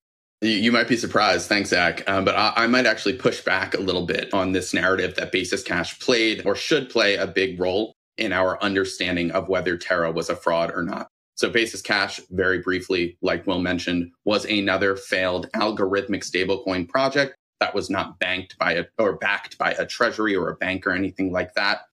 You 0.41 0.71
might 0.71 0.87
be 0.87 0.97
surprised. 0.97 1.47
Thanks, 1.47 1.69
Zach. 1.69 2.09
Um, 2.09 2.25
but 2.25 2.35
I, 2.35 2.53
I, 2.55 2.67
might 2.67 2.87
actually 2.87 3.13
push 3.13 3.41
back 3.41 3.75
a 3.75 3.79
little 3.79 4.07
bit 4.07 4.33
on 4.33 4.53
this 4.53 4.73
narrative 4.73 5.13
that 5.15 5.31
Basis 5.31 5.61
Cash 5.61 5.99
played 5.99 6.43
or 6.47 6.55
should 6.55 6.89
play 6.89 7.15
a 7.15 7.27
big 7.27 7.59
role 7.59 7.93
in 8.17 8.33
our 8.33 8.61
understanding 8.63 9.29
of 9.31 9.49
whether 9.49 9.77
Terra 9.77 10.11
was 10.11 10.29
a 10.29 10.35
fraud 10.35 10.71
or 10.73 10.81
not. 10.81 11.09
So 11.35 11.49
Basis 11.49 11.81
Cash, 11.81 12.21
very 12.31 12.59
briefly, 12.59 13.17
like 13.21 13.45
Will 13.45 13.59
mentioned, 13.59 14.11
was 14.25 14.45
another 14.45 14.95
failed 14.95 15.51
algorithmic 15.51 16.23
stablecoin 16.23 16.87
project 16.87 17.35
that 17.61 17.73
was 17.73 17.89
not 17.89 18.19
banked 18.19 18.57
by 18.57 18.73
a 18.73 18.85
or 18.97 19.13
backed 19.13 19.57
by 19.57 19.71
a 19.71 19.85
treasury 19.85 20.35
or 20.35 20.49
a 20.49 20.57
bank 20.57 20.85
or 20.85 20.91
anything 20.91 21.31
like 21.31 21.53
that. 21.53 21.83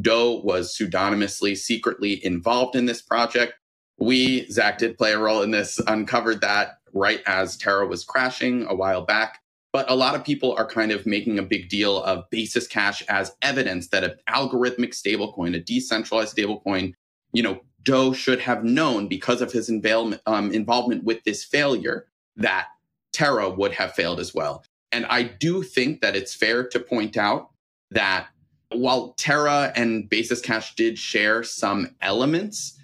Do 0.00 0.40
was 0.42 0.76
pseudonymously, 0.76 1.56
secretly 1.56 2.24
involved 2.24 2.74
in 2.74 2.86
this 2.86 3.02
project. 3.02 3.54
We, 4.00 4.48
Zach 4.50 4.78
did 4.78 4.98
play 4.98 5.12
a 5.12 5.18
role 5.18 5.42
in 5.42 5.50
this, 5.50 5.80
uncovered 5.86 6.40
that 6.40 6.78
right 6.92 7.20
as 7.26 7.56
Terra 7.56 7.86
was 7.86 8.04
crashing 8.04 8.66
a 8.68 8.74
while 8.74 9.02
back. 9.02 9.40
But 9.72 9.90
a 9.90 9.94
lot 9.94 10.14
of 10.14 10.24
people 10.24 10.54
are 10.56 10.66
kind 10.66 10.92
of 10.92 11.04
making 11.04 11.38
a 11.38 11.42
big 11.42 11.68
deal 11.68 12.02
of 12.02 12.28
Basis 12.30 12.66
Cash 12.66 13.02
as 13.08 13.36
evidence 13.42 13.88
that 13.88 14.04
an 14.04 14.14
algorithmic 14.28 14.90
stablecoin, 14.94 15.54
a 15.54 15.60
decentralized 15.60 16.36
stablecoin, 16.36 16.94
you 17.32 17.42
know, 17.42 17.60
Do 17.82 18.14
should 18.14 18.40
have 18.40 18.64
known 18.64 19.08
because 19.08 19.42
of 19.42 19.52
his 19.52 19.68
involvement, 19.68 20.22
um, 20.26 20.52
involvement 20.52 21.04
with 21.04 21.22
this 21.24 21.44
failure 21.44 22.06
that 22.36 22.68
Terra 23.12 23.50
would 23.50 23.72
have 23.72 23.92
failed 23.94 24.20
as 24.20 24.32
well. 24.32 24.64
And 24.92 25.06
I 25.06 25.22
do 25.22 25.62
think 25.62 26.00
that 26.00 26.16
it's 26.16 26.34
fair 26.34 26.66
to 26.68 26.80
point 26.80 27.16
out 27.16 27.50
that 27.90 28.28
while 28.70 29.14
Terra 29.18 29.72
and 29.74 30.08
Basis 30.08 30.40
Cash 30.40 30.74
did 30.74 30.98
share 30.98 31.42
some 31.42 31.94
elements, 32.00 32.78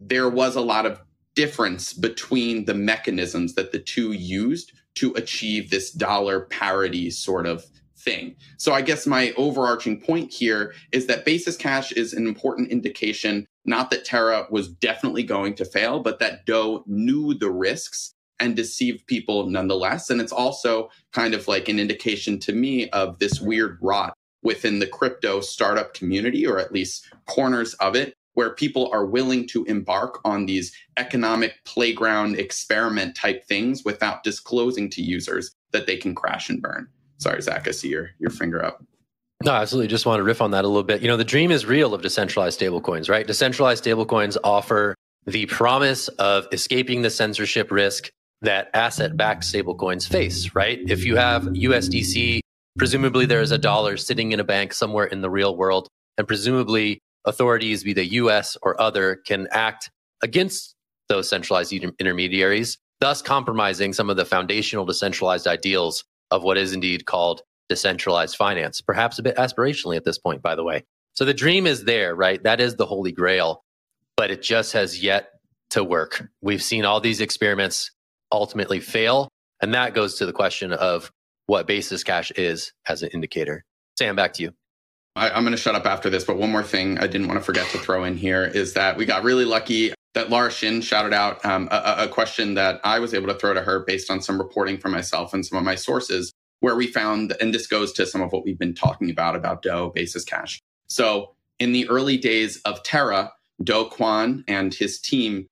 there 0.00 0.28
was 0.28 0.56
a 0.56 0.60
lot 0.60 0.86
of 0.86 1.00
difference 1.34 1.92
between 1.92 2.64
the 2.64 2.74
mechanisms 2.74 3.54
that 3.54 3.72
the 3.72 3.78
two 3.78 4.12
used 4.12 4.72
to 4.96 5.12
achieve 5.14 5.70
this 5.70 5.92
dollar 5.92 6.40
parity 6.40 7.10
sort 7.10 7.46
of 7.46 7.64
thing. 7.96 8.34
So 8.56 8.72
I 8.72 8.82
guess 8.82 9.06
my 9.06 9.32
overarching 9.36 10.00
point 10.00 10.32
here 10.32 10.74
is 10.92 11.06
that 11.06 11.24
basis 11.24 11.56
cash 11.56 11.92
is 11.92 12.12
an 12.12 12.26
important 12.26 12.70
indication, 12.70 13.46
not 13.64 13.90
that 13.90 14.04
Terra 14.04 14.46
was 14.50 14.68
definitely 14.68 15.22
going 15.22 15.54
to 15.56 15.64
fail, 15.64 16.00
but 16.00 16.18
that 16.20 16.46
Do 16.46 16.82
knew 16.86 17.34
the 17.34 17.50
risks 17.50 18.14
and 18.40 18.56
deceive 18.56 19.04
people 19.06 19.46
nonetheless. 19.46 20.10
And 20.10 20.20
it's 20.20 20.32
also 20.32 20.90
kind 21.12 21.34
of 21.34 21.48
like 21.48 21.68
an 21.68 21.78
indication 21.78 22.38
to 22.40 22.52
me 22.52 22.88
of 22.90 23.18
this 23.18 23.40
weird 23.40 23.78
rot 23.80 24.14
within 24.42 24.78
the 24.78 24.86
crypto 24.86 25.40
startup 25.40 25.94
community, 25.94 26.46
or 26.46 26.58
at 26.58 26.72
least 26.72 27.12
corners 27.26 27.74
of 27.74 27.96
it, 27.96 28.14
where 28.34 28.54
people 28.54 28.88
are 28.92 29.04
willing 29.04 29.46
to 29.48 29.64
embark 29.64 30.20
on 30.24 30.46
these 30.46 30.72
economic 30.96 31.54
playground 31.64 32.38
experiment 32.38 33.16
type 33.16 33.44
things 33.44 33.84
without 33.84 34.22
disclosing 34.22 34.88
to 34.88 35.02
users 35.02 35.50
that 35.72 35.86
they 35.86 35.96
can 35.96 36.14
crash 36.14 36.48
and 36.48 36.62
burn. 36.62 36.86
Sorry, 37.18 37.42
Zach, 37.42 37.66
I 37.66 37.72
see 37.72 37.88
your, 37.88 38.10
your 38.20 38.30
finger 38.30 38.64
up. 38.64 38.84
No, 39.44 39.52
absolutely. 39.52 39.88
Just 39.88 40.06
want 40.06 40.20
to 40.20 40.24
riff 40.24 40.40
on 40.40 40.52
that 40.52 40.64
a 40.64 40.68
little 40.68 40.84
bit. 40.84 41.02
You 41.02 41.08
know, 41.08 41.16
the 41.16 41.24
dream 41.24 41.50
is 41.50 41.66
real 41.66 41.94
of 41.94 42.02
decentralized 42.02 42.60
stablecoins, 42.60 43.08
right? 43.08 43.26
Decentralized 43.26 43.84
stablecoins 43.84 44.36
offer 44.42 44.94
the 45.26 45.46
promise 45.46 46.08
of 46.08 46.46
escaping 46.52 47.02
the 47.02 47.10
censorship 47.10 47.70
risk 47.70 48.10
that 48.42 48.70
asset 48.74 49.16
backed 49.16 49.42
stablecoins 49.42 50.08
face, 50.08 50.54
right? 50.54 50.78
If 50.86 51.04
you 51.04 51.16
have 51.16 51.42
USDC, 51.42 52.40
presumably 52.78 53.26
there 53.26 53.40
is 53.40 53.50
a 53.50 53.58
dollar 53.58 53.96
sitting 53.96 54.32
in 54.32 54.40
a 54.40 54.44
bank 54.44 54.72
somewhere 54.72 55.06
in 55.06 55.20
the 55.20 55.30
real 55.30 55.56
world, 55.56 55.88
and 56.16 56.26
presumably 56.26 57.00
authorities, 57.24 57.82
be 57.82 57.92
they 57.92 58.02
US 58.02 58.56
or 58.62 58.80
other, 58.80 59.16
can 59.26 59.48
act 59.50 59.90
against 60.22 60.74
those 61.08 61.28
centralized 61.28 61.72
intermediaries, 61.72 62.78
thus 63.00 63.22
compromising 63.22 63.92
some 63.92 64.10
of 64.10 64.16
the 64.16 64.24
foundational 64.24 64.84
decentralized 64.84 65.46
ideals 65.46 66.04
of 66.30 66.42
what 66.42 66.58
is 66.58 66.72
indeed 66.72 67.06
called 67.06 67.42
decentralized 67.68 68.36
finance, 68.36 68.80
perhaps 68.80 69.18
a 69.18 69.22
bit 69.22 69.36
aspirationally 69.36 69.96
at 69.96 70.04
this 70.04 70.18
point, 70.18 70.42
by 70.42 70.54
the 70.54 70.64
way. 70.64 70.84
So 71.14 71.24
the 71.24 71.34
dream 71.34 71.66
is 71.66 71.84
there, 71.84 72.14
right? 72.14 72.42
That 72.42 72.60
is 72.60 72.76
the 72.76 72.86
holy 72.86 73.12
grail, 73.12 73.62
but 74.16 74.30
it 74.30 74.42
just 74.42 74.72
has 74.72 75.02
yet 75.02 75.30
to 75.70 75.82
work. 75.82 76.28
We've 76.40 76.62
seen 76.62 76.84
all 76.84 77.00
these 77.00 77.20
experiments 77.20 77.90
ultimately 78.32 78.80
fail. 78.80 79.28
And 79.60 79.74
that 79.74 79.94
goes 79.94 80.16
to 80.16 80.26
the 80.26 80.32
question 80.32 80.72
of 80.72 81.10
what 81.46 81.66
basis 81.66 82.04
cash 82.04 82.30
is 82.32 82.72
as 82.86 83.02
an 83.02 83.10
indicator. 83.12 83.64
Sam, 83.98 84.16
back 84.16 84.34
to 84.34 84.42
you. 84.42 84.52
I, 85.16 85.36
am 85.36 85.42
going 85.42 85.52
to 85.52 85.56
shut 85.56 85.74
up 85.74 85.86
after 85.86 86.08
this, 86.10 86.24
but 86.24 86.36
one 86.36 86.52
more 86.52 86.62
thing 86.62 86.98
I 86.98 87.08
didn't 87.08 87.26
want 87.26 87.40
to 87.40 87.44
forget 87.44 87.68
to 87.70 87.78
throw 87.78 88.04
in 88.04 88.16
here 88.16 88.44
is 88.44 88.74
that 88.74 88.96
we 88.96 89.04
got 89.04 89.24
really 89.24 89.44
lucky 89.44 89.92
that 90.14 90.30
Laura 90.30 90.50
Shin 90.50 90.80
shouted 90.80 91.12
out 91.12 91.44
um, 91.44 91.68
a, 91.70 92.04
a 92.04 92.08
question 92.08 92.54
that 92.54 92.80
I 92.84 92.98
was 92.98 93.14
able 93.14 93.26
to 93.28 93.34
throw 93.34 93.54
to 93.54 93.60
her 93.60 93.80
based 93.80 94.10
on 94.10 94.22
some 94.22 94.38
reporting 94.38 94.78
from 94.78 94.92
myself 94.92 95.34
and 95.34 95.44
some 95.44 95.58
of 95.58 95.64
my 95.64 95.74
sources 95.74 96.32
where 96.60 96.74
we 96.74 96.86
found, 96.86 97.34
and 97.40 97.54
this 97.54 97.66
goes 97.66 97.92
to 97.92 98.06
some 98.06 98.20
of 98.20 98.32
what 98.32 98.44
we've 98.44 98.58
been 98.58 98.74
talking 98.74 99.10
about, 99.10 99.36
about 99.36 99.62
Do 99.62 99.92
basis 99.94 100.24
cash. 100.24 100.60
So 100.88 101.34
in 101.58 101.72
the 101.72 101.88
early 101.88 102.16
days 102.16 102.60
of 102.64 102.82
Terra, 102.82 103.32
Do 103.62 103.88
Kwon 103.90 104.44
and 104.48 104.72
his 104.74 104.98
team 104.98 105.46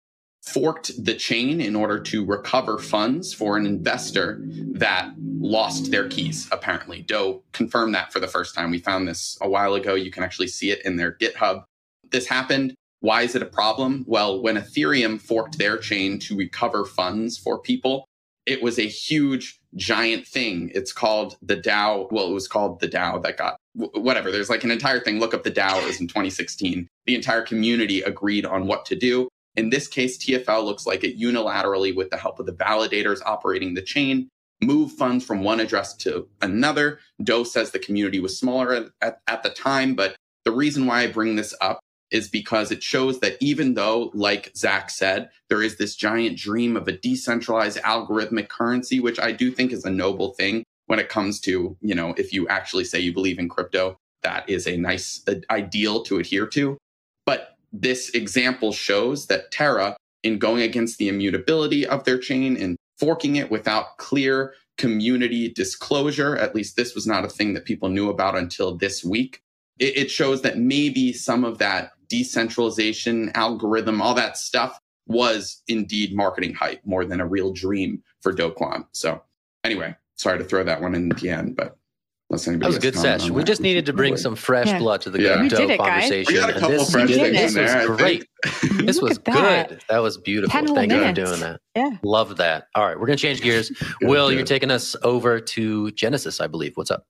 forked 0.47 1.05
the 1.05 1.15
chain 1.15 1.61
in 1.61 1.75
order 1.75 2.01
to 2.01 2.25
recover 2.25 2.79
funds 2.79 3.35
for 3.35 3.57
an 3.57 3.67
investor 3.67 4.41
that 4.73 5.11
lost 5.19 5.91
their 5.91 6.09
keys, 6.09 6.49
apparently. 6.53 7.03
Do 7.03 7.43
confirmed 7.53 7.95
that 7.95 8.13
for 8.13 8.21
the 8.21 8.29
first 8.29 8.55
time. 8.55 8.71
We 8.71 8.79
found 8.79 9.09
this 9.09 9.37
a 9.41 9.49
while 9.49 9.75
ago. 9.75 9.95
You 9.95 10.11
can 10.11 10.23
actually 10.23 10.49
see 10.49 10.71
it 10.71 10.85
in 10.85 10.97
their 10.97 11.13
GitHub. 11.13 11.65
This 12.11 12.29
happened. 12.29 12.75
Why 13.01 13.23
is 13.23 13.35
it 13.35 13.43
a 13.43 13.47
problem? 13.47 14.05
Well, 14.07 14.41
when 14.41 14.57
Ethereum 14.57 15.21
forked 15.21 15.59
their 15.59 15.77
chain 15.77 16.19
to 16.21 16.37
recover 16.37 16.85
funds 16.85 17.37
for 17.37 17.59
people, 17.59 18.07
it 18.47 18.63
was 18.63 18.79
a 18.79 18.87
huge 18.87 19.59
giant 19.75 20.27
thing. 20.27 20.71
It's 20.75 20.93
called 20.93 21.37
the 21.43 21.57
DAO. 21.57 22.11
Well, 22.13 22.31
it 22.31 22.35
was 22.35 22.49
called 22.49 22.81
the 22.81 22.89
DAO 22.89 23.23
that 23.23 23.37
got 23.37 23.57
whatever. 23.75 24.31
There's 24.31 24.49
like 24.49 24.65
an 24.65 24.71
entire 24.71 25.01
thing. 25.01 25.19
Look 25.19 25.35
up 25.35 25.43
the 25.43 25.51
DAO. 25.51 25.83
It 25.83 25.87
was 25.87 26.01
in 26.01 26.07
2016. 26.07 26.89
The 27.05 27.15
entire 27.15 27.43
community 27.43 28.01
agreed 28.03 28.47
on 28.47 28.67
what 28.67 28.87
to 28.87 28.97
do. 28.97 29.29
In 29.57 29.71
this 29.71 29.89
case, 29.89 30.19
TFL 30.19 30.65
looks 30.65 30.87
like 30.87 31.03
it 31.03 31.19
unilaterally, 31.19 31.95
with 31.95 32.11
the 32.11 32.17
help 32.17 32.39
of 32.39 32.47
the 32.47 32.53
validators 32.53 33.21
operating 33.25 33.75
the 33.75 33.83
chain, 33.83 34.29
move 34.63 34.93
funds 34.93 35.25
from 35.25 35.43
one 35.43 35.61
address 35.61 35.95
to 35.97 36.29
another. 36.43 36.99
Do 37.23 37.45
says 37.45 37.71
the 37.71 37.79
community 37.79 38.21
was 38.21 38.39
smaller 38.39 38.91
at, 39.01 39.21
at, 39.27 39.43
the 39.43 39.51
time, 39.51 39.95
but 39.95 40.17
the 40.45 40.53
reason 40.53 40.87
why 40.87 41.03
I 41.03 41.07
bring 41.07 41.37
this 41.37 41.55
up 41.61 41.81
is 42.11 42.29
because 42.29 42.71
it 42.71 42.83
shows 42.83 43.21
that 43.21 43.37
even 43.41 43.75
though, 43.75 44.11
like 44.15 44.53
Zach 44.57 44.91
said, 44.91 45.31
there 45.49 45.63
is 45.63 45.77
this 45.77 45.97
giant 45.97 46.39
dream 46.39 46.77
of 46.77 46.87
a 46.87 46.93
decentralized 46.93 47.79
algorithmic 47.79 48.49
currency, 48.49 49.01
which 49.01 49.19
I 49.19 49.33
do 49.33 49.51
think 49.51 49.73
is 49.73 49.85
a 49.85 49.91
noble 49.91 50.35
thing 50.35 50.63
when 50.87 51.01
it 51.01 51.09
comes 51.09 51.41
to, 51.41 51.77
you 51.81 51.95
know, 51.95 52.15
if 52.17 52.33
you 52.33 52.47
actually 52.49 52.85
say 52.85 53.01
you 53.01 53.13
believe 53.13 53.39
in 53.39 53.49
crypto, 53.49 53.99
that 54.23 54.49
is 54.49 54.67
a 54.67 54.77
nice 54.77 55.23
uh, 55.29 55.35
ideal 55.51 56.03
to 56.05 56.19
adhere 56.19 56.47
to. 56.47 56.79
This 57.79 58.11
example 58.11 58.73
shows 58.73 59.27
that 59.27 59.51
Terra, 59.51 59.97
in 60.23 60.39
going 60.39 60.63
against 60.63 60.97
the 60.99 61.09
immutability 61.09 61.87
of 61.87 62.05
their 62.05 62.19
chain 62.19 62.57
and 62.57 62.77
forking 62.99 63.37
it 63.37 63.51
without 63.51 63.99
clear 63.99 64.55
community 64.79 65.53
disclosure, 65.53 66.37
at 66.37 66.55
least 66.55 66.77
this 66.77 66.95
was 66.95 67.07
not 67.07 67.25
a 67.25 67.29
thing 67.29 67.53
that 67.55 67.67
people 67.67 67.91
knew 67.91 68.09
about 68.09 68.37
until 68.37 68.77
this 68.77 69.05
week. 69.05 69.43
It, 69.79 69.97
it 69.97 70.11
shows 70.11 70.41
that 70.43 70.59
maybe 70.59 71.13
some 71.13 71.45
of 71.45 71.59
that 71.59 71.93
decentralization, 72.09 73.31
algorithm, 73.35 74.01
all 74.01 74.15
that 74.15 74.39
stuff 74.39 74.81
was 75.07 75.63
indeed 75.69 76.17
marketing 76.17 76.55
hype 76.55 76.81
more 76.85 77.05
than 77.05 77.21
a 77.21 77.27
real 77.27 77.53
dream 77.53 78.03
for 78.23 78.33
Do 78.33 78.51
Kwon. 78.51 78.87
So 78.93 79.23
anyway, 79.65 79.97
sorry 80.15 80.39
to 80.39 80.45
throw 80.45 80.65
that 80.65 80.81
one 80.81 80.95
in 80.95 81.13
at 81.13 81.19
the 81.19 81.31
end, 81.31 81.57
but 81.57 81.77
unless 82.31 82.49
anybody 82.49 82.61
that 82.61 82.69
was 82.69 82.77
a 82.77 82.81
good 82.81 82.97
session. 82.97 83.35
We 83.35 83.45
just 83.45 83.61
needed 83.61 83.87
to 83.87 83.93
bring 83.93 84.17
some 84.17 84.35
fresh 84.35 84.67
yeah. 84.67 84.79
blood 84.79 85.01
to 85.03 85.11
the 85.11 85.23
yeah. 85.23 85.49
Do 85.49 85.77
conversation. 85.77 86.35
We 86.35 86.41
got 86.41 86.51
a 86.51 86.53
couple 86.55 86.71
this, 86.71 86.91
fresh 86.91 87.09
things 87.09 87.55
this 87.55 87.57
was 87.57 87.97
great. 87.97 88.29
this 88.85 89.01
was 89.01 89.19
that. 89.21 89.69
good. 89.69 89.83
That 89.89 89.99
was 89.99 90.19
beautiful. 90.19 90.53
Ten 90.53 90.75
Thank 90.75 90.93
you 90.93 91.01
for 91.05 91.13
doing 91.13 91.41
that. 91.41 91.61
Yeah. 91.75 91.91
Love 92.03 92.37
that. 92.39 92.69
All 92.75 92.85
right, 92.87 92.99
we're 92.99 93.07
going 93.07 93.19
to 93.19 93.23
change 93.23 93.43
gears. 93.43 93.71
Will, 94.03 94.29
good. 94.29 94.37
you're 94.37 94.47
taking 94.47 94.71
us 94.71 94.97
over 95.03 95.41
to 95.41 95.91
Genesis, 95.93 96.41
I 96.41 96.47
believe. 96.47 96.77
What's 96.77 96.91
up? 96.91 97.07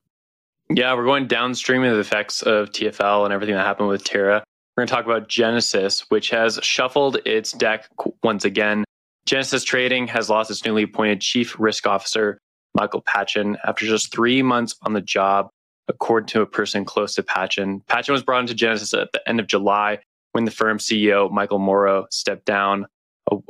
Yeah, 0.69 0.95
we're 0.95 1.05
going 1.05 1.29
downstream 1.29 1.85
of 1.85 1.95
the 1.95 2.01
effects 2.01 2.43
of 2.43 2.71
TFL 2.71 3.25
and 3.25 3.33
everything 3.33 3.55
that 3.55 3.65
happened 3.65 3.89
with 3.89 4.05
Terra. 4.05 4.43
We're 4.77 4.83
going 4.83 4.89
to 4.89 4.95
talk 4.95 5.07
about 5.07 5.29
Genesis, 5.29 6.05
which 6.11 6.29
has 6.31 6.59
shuffled 6.63 7.19
its 7.25 7.53
deck 7.53 7.89
once 8.23 8.45
again. 8.45 8.85
Genesis 9.25 9.65
Trading 9.65 10.07
has 10.09 10.29
lost 10.29 10.51
its 10.51 10.65
newly 10.65 10.83
appointed 10.83 11.21
chief 11.21 11.59
risk 11.59 11.87
officer, 11.87 12.39
Michael 12.77 13.01
Patchen, 13.01 13.57
after 13.67 13.87
just 13.87 14.13
three 14.13 14.43
months 14.43 14.77
on 14.83 14.93
the 14.93 15.01
job, 15.01 15.49
according 15.89 16.27
to 16.27 16.43
a 16.43 16.47
person 16.47 16.85
close 16.85 17.15
to 17.15 17.23
Patchen. 17.23 17.81
Patchen 17.89 18.13
was 18.13 18.23
brought 18.23 18.41
into 18.41 18.55
Genesis 18.55 18.93
at 18.93 19.13
the 19.13 19.29
end 19.29 19.41
of 19.41 19.47
July 19.47 19.99
when 20.33 20.45
the 20.45 20.51
firm's 20.51 20.87
CEO, 20.87 21.31
Michael 21.31 21.59
Moro, 21.59 22.07
stepped 22.11 22.45
down 22.45 22.87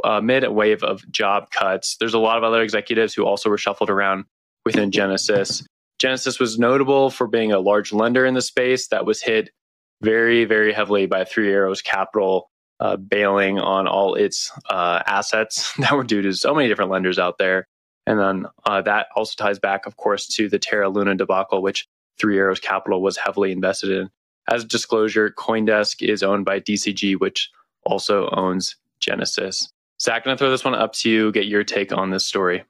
amid 0.04 0.44
a 0.44 0.52
wave 0.52 0.82
of 0.82 1.10
job 1.10 1.50
cuts. 1.50 1.96
There's 1.98 2.14
a 2.14 2.18
lot 2.18 2.38
of 2.38 2.44
other 2.44 2.62
executives 2.62 3.14
who 3.14 3.26
also 3.26 3.50
were 3.50 3.58
shuffled 3.58 3.90
around 3.90 4.24
within 4.64 4.90
Genesis. 4.90 5.66
Genesis 5.98 6.38
was 6.38 6.58
notable 6.58 7.10
for 7.10 7.26
being 7.26 7.52
a 7.52 7.58
large 7.58 7.92
lender 7.92 8.24
in 8.24 8.34
the 8.34 8.42
space 8.42 8.88
that 8.88 9.04
was 9.04 9.20
hit 9.20 9.50
very, 10.02 10.44
very 10.44 10.72
heavily 10.72 11.06
by 11.06 11.24
Three 11.24 11.52
Arrows 11.52 11.82
Capital 11.82 12.48
uh, 12.80 12.96
bailing 12.96 13.58
on 13.58 13.86
all 13.86 14.14
its 14.14 14.52
uh, 14.70 15.02
assets 15.06 15.72
that 15.78 15.92
were 15.92 16.04
due 16.04 16.22
to 16.22 16.32
so 16.32 16.54
many 16.54 16.68
different 16.68 16.90
lenders 16.90 17.18
out 17.18 17.38
there. 17.38 17.66
And 18.06 18.18
then 18.18 18.46
uh, 18.64 18.82
that 18.82 19.08
also 19.16 19.34
ties 19.36 19.58
back, 19.58 19.86
of 19.86 19.96
course, 19.96 20.26
to 20.28 20.48
the 20.48 20.58
Terra 20.58 20.88
Luna 20.88 21.14
debacle, 21.16 21.62
which 21.62 21.88
Three 22.18 22.38
Arrows 22.38 22.60
Capital 22.60 23.02
was 23.02 23.16
heavily 23.16 23.52
invested 23.52 23.90
in. 23.90 24.10
As 24.48 24.64
disclosure, 24.64 25.30
Coindesk 25.36 26.08
is 26.08 26.22
owned 26.22 26.44
by 26.44 26.60
DCG, 26.60 27.18
which 27.18 27.50
also 27.84 28.28
owns 28.30 28.76
Genesis. 29.00 29.72
Zach, 30.00 30.24
going 30.24 30.36
to 30.36 30.38
throw 30.38 30.50
this 30.50 30.64
one 30.64 30.74
up 30.74 30.92
to 30.94 31.10
you, 31.10 31.32
get 31.32 31.46
your 31.46 31.64
take 31.64 31.92
on 31.92 32.10
this 32.10 32.26
story. 32.26 32.64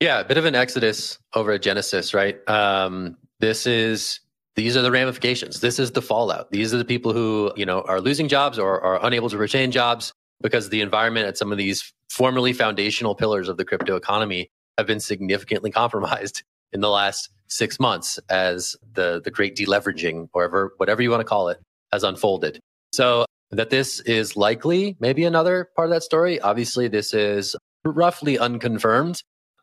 Yeah, 0.00 0.20
a 0.20 0.24
bit 0.24 0.36
of 0.36 0.44
an 0.44 0.54
exodus 0.54 1.18
over 1.34 1.52
at 1.52 1.62
Genesis, 1.62 2.12
right? 2.12 2.36
Um, 2.48 3.16
this 3.40 3.66
is 3.66 4.20
these 4.54 4.76
are 4.76 4.82
the 4.82 4.90
ramifications. 4.90 5.60
This 5.60 5.78
is 5.78 5.92
the 5.92 6.02
fallout. 6.02 6.50
These 6.50 6.74
are 6.74 6.78
the 6.78 6.84
people 6.84 7.12
who 7.12 7.52
you 7.56 7.64
know 7.64 7.82
are 7.82 8.00
losing 8.00 8.28
jobs 8.28 8.58
or 8.58 8.80
are 8.80 9.04
unable 9.06 9.30
to 9.30 9.38
retain 9.38 9.70
jobs 9.70 10.12
because 10.42 10.68
the 10.68 10.82
environment 10.82 11.26
at 11.26 11.38
some 11.38 11.50
of 11.50 11.56
these 11.56 11.94
formerly 12.10 12.52
foundational 12.52 13.14
pillars 13.14 13.48
of 13.48 13.56
the 13.56 13.64
crypto 13.64 13.96
economy 13.96 14.50
have 14.78 14.86
been 14.86 15.00
significantly 15.00 15.70
compromised 15.82 16.42
in 16.72 16.80
the 16.80 16.90
last 16.90 17.30
six 17.48 17.78
months 17.78 18.18
as 18.28 18.76
the 18.94 19.20
the 19.24 19.30
great 19.30 19.56
deleveraging 19.56 20.28
or 20.32 20.72
whatever 20.78 21.02
you 21.02 21.10
want 21.10 21.20
to 21.20 21.24
call 21.24 21.48
it 21.48 21.58
has 21.92 22.02
unfolded. 22.02 22.60
So 22.92 23.24
that 23.50 23.70
this 23.70 24.00
is 24.00 24.36
likely 24.36 24.96
maybe 24.98 25.24
another 25.24 25.68
part 25.76 25.88
of 25.88 25.94
that 25.94 26.02
story. 26.02 26.40
Obviously, 26.40 26.88
this 26.88 27.14
is 27.14 27.54
roughly 27.84 28.38
unconfirmed, 28.38 29.22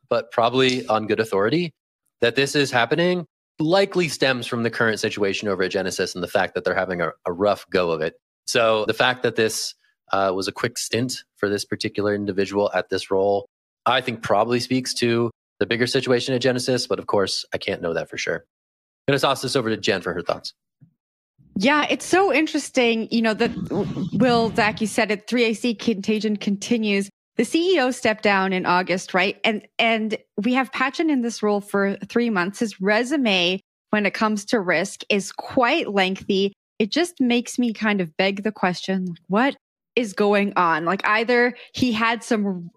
but 0.09 0.31
probably 0.31 0.87
on 0.87 1.07
good 1.07 1.19
authority 1.19 1.71
that 2.21 2.35
this 2.35 2.55
is 2.55 2.71
happening 2.71 3.25
likely 3.59 4.07
stems 4.07 4.47
from 4.47 4.63
the 4.63 4.69
current 4.69 4.99
situation 4.99 5.47
over 5.47 5.63
at 5.63 5.71
Genesis 5.71 6.15
and 6.15 6.23
the 6.23 6.27
fact 6.27 6.55
that 6.55 6.63
they're 6.63 6.73
having 6.73 7.01
a, 7.01 7.11
a 7.25 7.33
rough 7.33 7.69
go 7.69 7.91
of 7.91 8.01
it. 8.01 8.15
So 8.47 8.85
the 8.85 8.93
fact 8.93 9.23
that 9.23 9.35
this 9.35 9.75
uh, 10.11 10.31
was 10.33 10.47
a 10.47 10.51
quick 10.51 10.77
stint 10.77 11.23
for 11.37 11.49
this 11.49 11.65
particular 11.65 12.15
individual 12.15 12.71
at 12.73 12.89
this 12.89 13.11
role, 13.11 13.45
I 13.85 14.01
think 14.01 14.21
probably 14.21 14.59
speaks 14.59 14.93
to 14.95 15.31
the 15.59 15.65
bigger 15.65 15.87
situation 15.87 16.33
at 16.33 16.41
Genesis. 16.41 16.87
But 16.87 16.99
of 16.99 17.07
course, 17.07 17.45
I 17.53 17.57
can't 17.57 17.81
know 17.81 17.93
that 17.93 18.09
for 18.09 18.17
sure. 18.17 18.45
I'm 19.07 19.11
going 19.11 19.19
to 19.19 19.21
toss 19.21 19.41
this 19.41 19.55
over 19.55 19.69
to 19.69 19.77
Jen 19.77 20.01
for 20.01 20.13
her 20.13 20.21
thoughts. 20.21 20.53
Yeah, 21.55 21.85
it's 21.89 22.05
so 22.05 22.33
interesting. 22.33 23.07
You 23.11 23.21
know, 23.21 23.33
that 23.33 23.51
Will, 24.13 24.53
Zach, 24.55 24.81
you 24.81 24.87
said 24.87 25.11
it, 25.11 25.27
3AC 25.27 25.77
contagion 25.79 26.37
continues. 26.37 27.09
The 27.35 27.43
CEO 27.43 27.93
stepped 27.93 28.23
down 28.23 28.53
in 28.53 28.65
August, 28.65 29.13
right? 29.13 29.39
And 29.43 29.67
and 29.79 30.17
we 30.37 30.53
have 30.53 30.71
Patchen 30.71 31.09
in 31.09 31.21
this 31.21 31.43
role 31.43 31.61
for 31.61 31.97
three 32.07 32.29
months. 32.29 32.59
His 32.59 32.79
resume, 32.79 33.59
when 33.89 34.05
it 34.05 34.13
comes 34.13 34.45
to 34.45 34.59
risk, 34.59 35.01
is 35.09 35.31
quite 35.31 35.91
lengthy. 35.93 36.53
It 36.79 36.91
just 36.91 37.19
makes 37.19 37.57
me 37.59 37.73
kind 37.73 38.01
of 38.01 38.15
beg 38.17 38.43
the 38.43 38.51
question, 38.51 39.15
what 39.27 39.55
is 39.95 40.13
going 40.13 40.53
on? 40.55 40.85
Like 40.85 41.05
either 41.07 41.55
he 41.73 41.91
had 41.91 42.23
some 42.23 42.69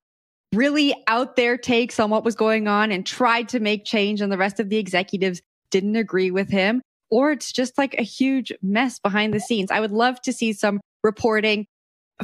really 0.55 0.95
out 1.07 1.37
there 1.37 1.57
takes 1.57 1.99
on 1.99 2.11
what 2.11 2.25
was 2.25 2.35
going 2.35 2.69
on 2.69 2.93
and 2.93 3.05
tried 3.05 3.49
to 3.51 3.61
make 3.61 3.85
change 3.85 4.21
and 4.21 4.33
the 4.33 4.39
rest 4.39 4.61
of 4.61 4.69
the 4.69 4.77
executives 4.77 5.41
didn't 5.71 5.97
agree 5.97 6.31
with 6.31 6.49
him, 6.49 6.83
or 7.11 7.33
it's 7.33 7.53
just 7.53 7.77
like 7.77 7.95
a 7.99 8.03
huge 8.03 8.53
mess 8.63 8.99
behind 8.99 9.35
the 9.35 9.41
scenes. 9.41 9.71
I 9.71 9.81
would 9.81 9.91
love 9.91 10.21
to 10.23 10.33
see 10.33 10.53
some 10.53 10.81
reporting 11.03 11.67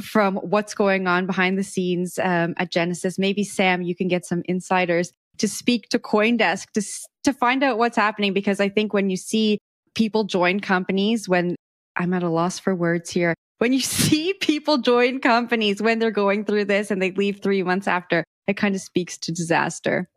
from 0.01 0.37
what's 0.37 0.73
going 0.73 1.07
on 1.07 1.27
behind 1.27 1.57
the 1.57 1.63
scenes 1.63 2.17
um, 2.17 2.55
at 2.57 2.71
Genesis. 2.71 3.19
Maybe 3.19 3.43
Sam, 3.43 3.81
you 3.81 3.95
can 3.95 4.07
get 4.07 4.25
some 4.25 4.41
insiders 4.45 5.11
to 5.37 5.47
speak 5.47 5.89
to 5.89 5.99
CoinDesk 5.99 6.71
to 6.73 6.81
to 7.23 7.33
find 7.33 7.63
out 7.63 7.77
what's 7.77 7.97
happening 7.97 8.33
because 8.33 8.59
I 8.59 8.69
think 8.69 8.93
when 8.93 9.09
you 9.09 9.17
see 9.17 9.59
people 9.95 10.23
join 10.23 10.59
companies 10.59 11.29
when 11.29 11.55
I'm 11.95 12.13
at 12.13 12.23
a 12.23 12.29
loss 12.29 12.59
for 12.59 12.73
words 12.75 13.11
here. 13.11 13.35
When 13.63 13.71
you 13.71 13.79
see 13.79 14.33
people 14.33 14.79
join 14.79 15.21
companies 15.21 15.81
when 15.81 15.99
they're 15.99 16.11
going 16.11 16.43
through 16.43 16.65
this 16.65 16.91
and 16.91 17.01
they 17.01 17.11
leave 17.11 17.39
3 17.41 17.63
months 17.63 17.87
after, 17.87 18.25
it 18.45 18.57
kind 18.57 18.75
of 18.75 18.81
speaks 18.81 19.17
to 19.19 19.31
disaster. 19.31 20.09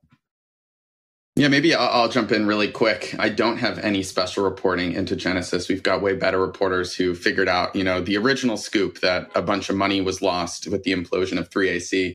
Yeah, 1.36 1.46
maybe 1.46 1.72
I'll, 1.72 1.88
I'll, 1.88 2.08
jump 2.08 2.32
in 2.32 2.46
really 2.46 2.72
quick. 2.72 3.14
I 3.20 3.28
don't 3.28 3.58
have 3.58 3.78
any 3.78 4.02
special 4.02 4.42
reporting 4.42 4.94
into 4.94 5.14
Genesis. 5.14 5.68
We've 5.68 5.82
got 5.82 6.02
way 6.02 6.16
better 6.16 6.40
reporters 6.40 6.96
who 6.96 7.14
figured 7.14 7.48
out, 7.48 7.76
you 7.76 7.84
know, 7.84 8.00
the 8.00 8.16
original 8.16 8.56
scoop 8.56 9.00
that 9.02 9.30
a 9.36 9.42
bunch 9.42 9.68
of 9.68 9.76
money 9.76 10.00
was 10.00 10.20
lost 10.20 10.66
with 10.66 10.82
the 10.82 10.92
implosion 10.92 11.38
of 11.38 11.48
3AC. 11.50 12.14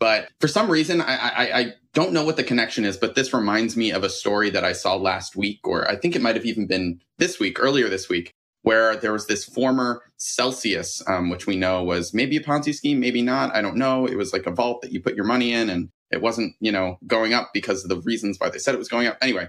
But 0.00 0.30
for 0.40 0.48
some 0.48 0.68
reason, 0.68 1.00
I, 1.00 1.14
I, 1.14 1.58
I 1.60 1.72
don't 1.94 2.12
know 2.12 2.24
what 2.24 2.36
the 2.36 2.42
connection 2.42 2.84
is, 2.84 2.96
but 2.96 3.14
this 3.14 3.32
reminds 3.32 3.76
me 3.76 3.92
of 3.92 4.02
a 4.02 4.10
story 4.10 4.50
that 4.50 4.64
I 4.64 4.72
saw 4.72 4.96
last 4.96 5.36
week, 5.36 5.60
or 5.62 5.88
I 5.88 5.94
think 5.94 6.16
it 6.16 6.22
might 6.22 6.34
have 6.34 6.46
even 6.46 6.66
been 6.66 7.00
this 7.18 7.38
week, 7.38 7.60
earlier 7.60 7.88
this 7.88 8.08
week, 8.08 8.32
where 8.62 8.96
there 8.96 9.12
was 9.12 9.26
this 9.26 9.44
former 9.44 10.02
Celsius, 10.16 11.02
um, 11.08 11.30
which 11.30 11.46
we 11.46 11.56
know 11.56 11.82
was 11.82 12.14
maybe 12.14 12.36
a 12.36 12.42
Ponzi 12.42 12.74
scheme, 12.74 13.00
maybe 13.00 13.22
not. 13.22 13.54
I 13.54 13.60
don't 13.60 13.76
know. 13.76 14.06
It 14.06 14.16
was 14.16 14.32
like 14.32 14.46
a 14.46 14.52
vault 14.52 14.82
that 14.82 14.92
you 14.92 15.00
put 15.00 15.16
your 15.16 15.24
money 15.24 15.52
in 15.52 15.68
and 15.68 15.90
it 16.10 16.22
wasn't, 16.22 16.54
you 16.60 16.70
know, 16.70 16.98
going 17.06 17.32
up 17.34 17.50
because 17.52 17.82
of 17.82 17.88
the 17.88 18.00
reasons 18.02 18.38
why 18.38 18.50
they 18.50 18.58
said 18.58 18.74
it 18.74 18.78
was 18.78 18.88
going 18.88 19.06
up. 19.06 19.18
Anyway, 19.20 19.48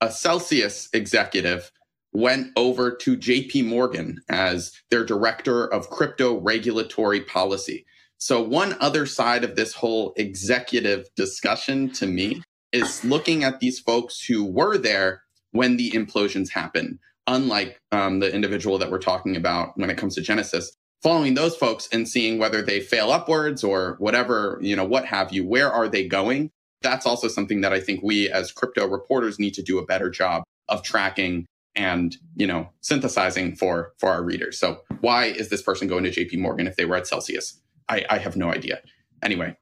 a 0.00 0.10
Celsius 0.10 0.88
executive 0.92 1.70
went 2.12 2.50
over 2.56 2.90
to 2.90 3.16
JP 3.16 3.66
Morgan 3.66 4.20
as 4.28 4.72
their 4.90 5.04
director 5.04 5.66
of 5.66 5.90
crypto 5.90 6.38
regulatory 6.40 7.20
policy. 7.20 7.86
So, 8.18 8.42
one 8.42 8.76
other 8.80 9.04
side 9.04 9.44
of 9.44 9.56
this 9.56 9.74
whole 9.74 10.14
executive 10.16 11.06
discussion 11.14 11.90
to 11.92 12.06
me 12.06 12.42
is 12.72 13.04
looking 13.04 13.44
at 13.44 13.60
these 13.60 13.78
folks 13.78 14.20
who 14.22 14.44
were 14.44 14.78
there 14.78 15.22
when 15.52 15.76
the 15.76 15.90
implosions 15.90 16.50
happened, 16.50 16.98
unlike 17.26 17.80
um, 17.92 18.20
the 18.20 18.32
individual 18.32 18.78
that 18.78 18.90
we're 18.90 18.98
talking 18.98 19.36
about 19.36 19.76
when 19.76 19.90
it 19.90 19.98
comes 19.98 20.14
to 20.14 20.20
Genesis 20.20 20.76
following 21.02 21.34
those 21.34 21.56
folks 21.56 21.88
and 21.92 22.08
seeing 22.08 22.38
whether 22.38 22.62
they 22.62 22.80
fail 22.80 23.10
upwards 23.10 23.62
or 23.62 23.96
whatever, 23.98 24.58
you 24.60 24.74
know, 24.74 24.84
what 24.84 25.04
have 25.04 25.32
you, 25.32 25.46
where 25.46 25.70
are 25.70 25.88
they 25.88 26.06
going? 26.06 26.50
That's 26.82 27.06
also 27.06 27.28
something 27.28 27.60
that 27.60 27.72
I 27.72 27.80
think 27.80 28.00
we 28.02 28.30
as 28.30 28.52
crypto 28.52 28.86
reporters 28.86 29.38
need 29.38 29.54
to 29.54 29.62
do 29.62 29.78
a 29.78 29.86
better 29.86 30.10
job 30.10 30.42
of 30.68 30.82
tracking 30.82 31.46
and, 31.74 32.16
you 32.34 32.46
know, 32.46 32.70
synthesizing 32.80 33.54
for 33.56 33.92
for 33.98 34.08
our 34.08 34.22
readers. 34.22 34.58
So 34.58 34.80
why 35.00 35.26
is 35.26 35.48
this 35.48 35.62
person 35.62 35.88
going 35.88 36.04
to 36.04 36.10
JP 36.10 36.38
Morgan 36.38 36.66
if 36.66 36.76
they 36.76 36.86
were 36.86 36.96
at 36.96 37.06
Celsius? 37.06 37.60
I, 37.88 38.04
I 38.10 38.18
have 38.18 38.36
no 38.36 38.50
idea. 38.50 38.80
Anyway, 39.22 39.56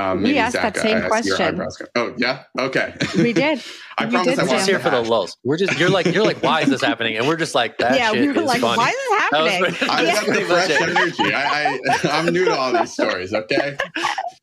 um, 0.00 0.22
we 0.22 0.38
asked 0.38 0.54
Zach, 0.54 0.74
that 0.74 0.82
same 0.82 0.96
I, 0.96 1.04
I 1.04 1.08
question. 1.08 1.66
Oh 1.94 2.14
yeah, 2.16 2.44
okay. 2.58 2.94
We 3.16 3.32
did. 3.32 3.62
I 3.96 4.06
we 4.06 4.10
promise 4.10 4.36
did, 4.36 4.48
I 4.48 4.52
was 4.52 4.66
here 4.66 4.80
for 4.80 4.90
the 4.90 5.00
lulls. 5.02 5.36
We're 5.44 5.56
just 5.56 5.78
you're 5.78 5.90
like 5.90 6.06
you're 6.06 6.24
like 6.24 6.42
why 6.42 6.62
is 6.62 6.68
this 6.68 6.82
happening? 6.82 7.16
And 7.16 7.28
we're 7.28 7.36
just 7.36 7.54
like 7.54 7.78
that. 7.78 7.96
Yeah, 7.96 8.12
we 8.12 8.26
were 8.26 8.42
like 8.42 8.60
funny. 8.60 8.76
why 8.76 8.88
is 8.88 8.96
this 8.96 9.20
happening? 9.20 9.90
I 9.90 10.04
got 10.04 10.26
the 10.26 10.44
fresh 10.46 10.70
energy. 10.70 11.34
I, 11.34 11.78
I 12.02 12.18
am 12.18 12.26
new 12.26 12.44
to 12.44 12.56
all 12.56 12.72
these 12.72 12.92
stories. 12.92 13.32
Okay. 13.32 13.76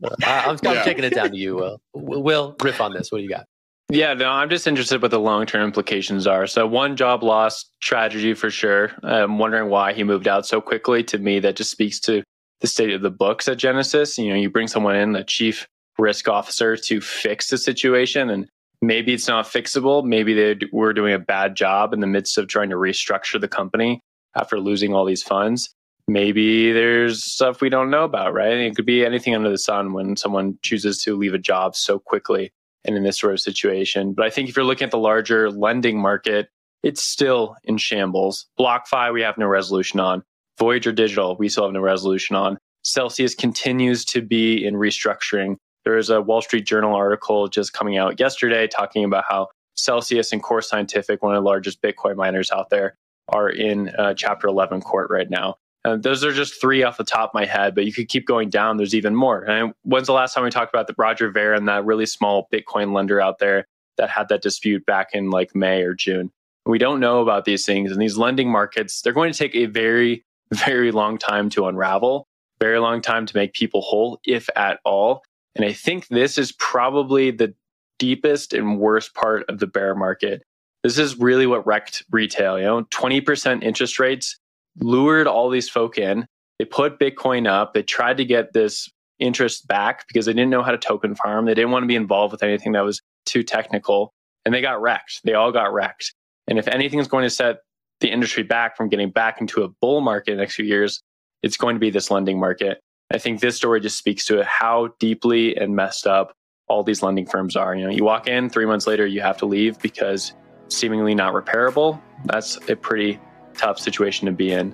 Uh, 0.03 0.09
I'm, 0.23 0.49
I'm 0.51 0.57
yeah. 0.63 0.83
kicking 0.83 1.03
it 1.03 1.13
down 1.13 1.31
to 1.31 1.37
you, 1.37 1.55
Will. 1.55 1.81
Will 1.93 2.55
riff 2.63 2.79
on 2.79 2.93
this. 2.93 3.11
What 3.11 3.17
do 3.17 3.23
you 3.23 3.29
got? 3.29 3.45
Yeah, 3.91 4.13
no, 4.13 4.29
I'm 4.29 4.49
just 4.49 4.67
interested 4.67 5.01
what 5.01 5.11
the 5.11 5.19
long 5.19 5.45
term 5.45 5.63
implications 5.63 6.25
are. 6.25 6.47
So, 6.47 6.65
one 6.65 6.95
job 6.95 7.23
loss 7.23 7.65
tragedy 7.81 8.33
for 8.33 8.49
sure. 8.49 8.91
I'm 9.03 9.37
wondering 9.37 9.69
why 9.69 9.91
he 9.91 10.05
moved 10.05 10.29
out 10.29 10.45
so 10.45 10.61
quickly. 10.61 11.03
To 11.03 11.17
me, 11.17 11.39
that 11.39 11.57
just 11.57 11.71
speaks 11.71 11.99
to 12.01 12.23
the 12.61 12.67
state 12.67 12.93
of 12.93 13.01
the 13.01 13.11
books 13.11 13.47
at 13.47 13.57
Genesis. 13.57 14.17
You 14.17 14.29
know, 14.29 14.35
you 14.35 14.49
bring 14.49 14.67
someone 14.67 14.95
in, 14.95 15.11
the 15.11 15.23
chief 15.23 15.67
risk 15.97 16.27
officer, 16.27 16.77
to 16.77 17.01
fix 17.01 17.49
the 17.49 17.57
situation, 17.57 18.29
and 18.29 18.47
maybe 18.81 19.13
it's 19.13 19.27
not 19.27 19.45
fixable. 19.45 20.05
Maybe 20.05 20.33
they 20.33 20.67
were 20.71 20.93
doing 20.93 21.13
a 21.13 21.19
bad 21.19 21.55
job 21.55 21.93
in 21.93 21.99
the 21.99 22.07
midst 22.07 22.37
of 22.37 22.47
trying 22.47 22.69
to 22.69 22.75
restructure 22.75 23.41
the 23.41 23.47
company 23.47 24.01
after 24.35 24.59
losing 24.59 24.93
all 24.93 25.05
these 25.05 25.23
funds. 25.23 25.73
Maybe 26.07 26.71
there's 26.71 27.23
stuff 27.23 27.61
we 27.61 27.69
don't 27.69 27.89
know 27.89 28.03
about, 28.03 28.33
right? 28.33 28.57
It 28.57 28.75
could 28.75 28.85
be 28.85 29.05
anything 29.05 29.35
under 29.35 29.49
the 29.49 29.57
sun 29.57 29.93
when 29.93 30.15
someone 30.15 30.57
chooses 30.63 31.01
to 31.03 31.15
leave 31.15 31.33
a 31.33 31.39
job 31.39 31.75
so 31.75 31.99
quickly 31.99 32.51
and 32.83 32.97
in 32.97 33.03
this 33.03 33.19
sort 33.19 33.33
of 33.33 33.39
situation. 33.39 34.13
But 34.13 34.25
I 34.25 34.29
think 34.29 34.49
if 34.49 34.55
you're 34.55 34.65
looking 34.65 34.85
at 34.85 34.91
the 34.91 34.97
larger 34.97 35.51
lending 35.51 36.01
market, 36.01 36.49
it's 36.83 37.03
still 37.03 37.55
in 37.63 37.77
shambles. 37.77 38.47
BlockFi, 38.59 39.13
we 39.13 39.21
have 39.21 39.37
no 39.37 39.45
resolution 39.45 39.99
on. 39.99 40.23
Voyager 40.57 40.91
Digital, 40.91 41.35
we 41.37 41.49
still 41.49 41.63
have 41.65 41.73
no 41.73 41.79
resolution 41.79 42.35
on. 42.35 42.57
Celsius 42.83 43.35
continues 43.35 44.05
to 44.05 44.21
be 44.21 44.65
in 44.65 44.75
restructuring. 44.75 45.57
There 45.83 45.97
is 45.97 46.09
a 46.09 46.21
Wall 46.21 46.41
Street 46.41 46.65
Journal 46.65 46.95
article 46.95 47.47
just 47.47 47.73
coming 47.73 47.97
out 47.97 48.19
yesterday 48.19 48.67
talking 48.67 49.03
about 49.03 49.23
how 49.27 49.47
Celsius 49.75 50.31
and 50.31 50.41
Core 50.41 50.61
Scientific, 50.61 51.23
one 51.23 51.35
of 51.35 51.43
the 51.43 51.47
largest 51.47 51.81
Bitcoin 51.81 52.15
miners 52.15 52.51
out 52.51 52.69
there, 52.69 52.95
are 53.29 53.49
in 53.49 53.89
uh, 53.89 54.13
Chapter 54.13 54.47
11 54.47 54.81
court 54.81 55.09
right 55.09 55.29
now. 55.29 55.55
And 55.83 56.03
those 56.03 56.23
are 56.23 56.31
just 56.31 56.61
three 56.61 56.83
off 56.83 56.97
the 56.97 57.03
top 57.03 57.31
of 57.31 57.33
my 57.33 57.45
head, 57.45 57.73
but 57.73 57.85
you 57.85 57.93
could 57.93 58.07
keep 58.07 58.27
going 58.27 58.49
down. 58.49 58.77
There's 58.77 58.93
even 58.93 59.15
more. 59.15 59.43
And 59.43 59.73
when's 59.83 60.07
the 60.07 60.13
last 60.13 60.33
time 60.33 60.43
we 60.43 60.51
talked 60.51 60.73
about 60.73 60.87
the 60.87 60.95
Roger 60.97 61.31
Ver 61.31 61.53
and 61.53 61.67
that 61.67 61.85
really 61.85 62.05
small 62.05 62.47
Bitcoin 62.53 62.93
lender 62.93 63.19
out 63.19 63.39
there 63.39 63.65
that 63.97 64.09
had 64.09 64.29
that 64.29 64.43
dispute 64.43 64.85
back 64.85 65.09
in 65.13 65.31
like 65.31 65.55
May 65.55 65.81
or 65.81 65.95
June? 65.95 66.31
We 66.67 66.77
don't 66.77 66.99
know 66.99 67.21
about 67.21 67.45
these 67.45 67.65
things. 67.65 67.91
And 67.91 67.99
these 67.99 68.17
lending 68.17 68.51
markets, 68.51 69.01
they're 69.01 69.13
going 69.13 69.33
to 69.33 69.37
take 69.37 69.55
a 69.55 69.65
very 69.65 70.23
very 70.53 70.91
long 70.91 71.17
time 71.17 71.49
to 71.51 71.67
unravel, 71.67 72.27
very 72.59 72.79
long 72.79 73.01
time 73.01 73.25
to 73.25 73.35
make 73.35 73.53
people 73.53 73.81
whole, 73.81 74.19
if 74.25 74.49
at 74.55 74.79
all. 74.85 75.23
And 75.55 75.65
I 75.65 75.73
think 75.73 76.07
this 76.07 76.37
is 76.37 76.51
probably 76.53 77.31
the 77.31 77.53
deepest 77.99 78.53
and 78.53 78.79
worst 78.79 79.13
part 79.13 79.47
of 79.49 79.59
the 79.59 79.67
bear 79.67 79.95
market. 79.95 80.43
This 80.83 80.97
is 80.97 81.17
really 81.17 81.45
what 81.45 81.65
wrecked 81.65 82.03
retail. 82.11 82.57
You 82.57 82.65
know, 82.65 82.83
20% 82.85 83.63
interest 83.63 83.99
rates 83.99 84.37
lured 84.79 85.27
all 85.27 85.49
these 85.49 85.69
folk 85.69 85.97
in. 85.97 86.25
They 86.57 86.65
put 86.65 86.99
Bitcoin 86.99 87.47
up. 87.47 87.73
They 87.73 87.83
tried 87.83 88.17
to 88.17 88.25
get 88.25 88.53
this 88.53 88.89
interest 89.19 89.67
back 89.67 90.07
because 90.07 90.25
they 90.25 90.33
didn't 90.33 90.49
know 90.49 90.63
how 90.63 90.71
to 90.71 90.77
token 90.77 91.15
farm. 91.15 91.45
They 91.45 91.53
didn't 91.53 91.71
want 91.71 91.83
to 91.83 91.87
be 91.87 91.95
involved 91.95 92.31
with 92.31 92.43
anything 92.43 92.71
that 92.73 92.81
was 92.81 93.01
too 93.25 93.43
technical. 93.43 94.13
And 94.45 94.53
they 94.53 94.61
got 94.61 94.81
wrecked. 94.81 95.21
They 95.23 95.33
all 95.33 95.51
got 95.51 95.71
wrecked. 95.71 96.13
And 96.47 96.57
if 96.57 96.67
anything 96.67 96.99
is 96.99 97.07
going 97.07 97.23
to 97.23 97.29
set 97.29 97.57
the 98.01 98.11
industry 98.11 98.43
back 98.43 98.75
from 98.75 98.89
getting 98.89 99.09
back 99.09 99.39
into 99.39 99.63
a 99.63 99.69
bull 99.69 100.01
market 100.01 100.31
in 100.31 100.37
the 100.37 100.43
next 100.43 100.55
few 100.55 100.65
years, 100.65 101.01
it's 101.41 101.57
going 101.57 101.75
to 101.75 101.79
be 101.79 101.89
this 101.89 102.11
lending 102.11 102.39
market. 102.39 102.81
I 103.11 103.17
think 103.17 103.39
this 103.39 103.55
story 103.55 103.79
just 103.79 103.97
speaks 103.97 104.25
to 104.25 104.43
how 104.43 104.89
deeply 104.99 105.55
and 105.55 105.75
messed 105.75 106.07
up 106.07 106.33
all 106.67 106.83
these 106.83 107.03
lending 107.03 107.25
firms 107.25 107.55
are. 107.55 107.75
You 107.75 107.85
know, 107.85 107.91
you 107.91 108.03
walk 108.03 108.27
in, 108.27 108.49
three 108.49 108.65
months 108.65 108.87
later, 108.87 109.05
you 109.05 109.21
have 109.21 109.37
to 109.37 109.45
leave 109.45 109.79
because 109.79 110.33
seemingly 110.69 111.13
not 111.13 111.33
repairable. 111.33 111.99
That's 112.25 112.57
a 112.69 112.75
pretty 112.75 113.19
tough 113.57 113.79
situation 113.79 114.25
to 114.27 114.31
be 114.31 114.51
in. 114.51 114.73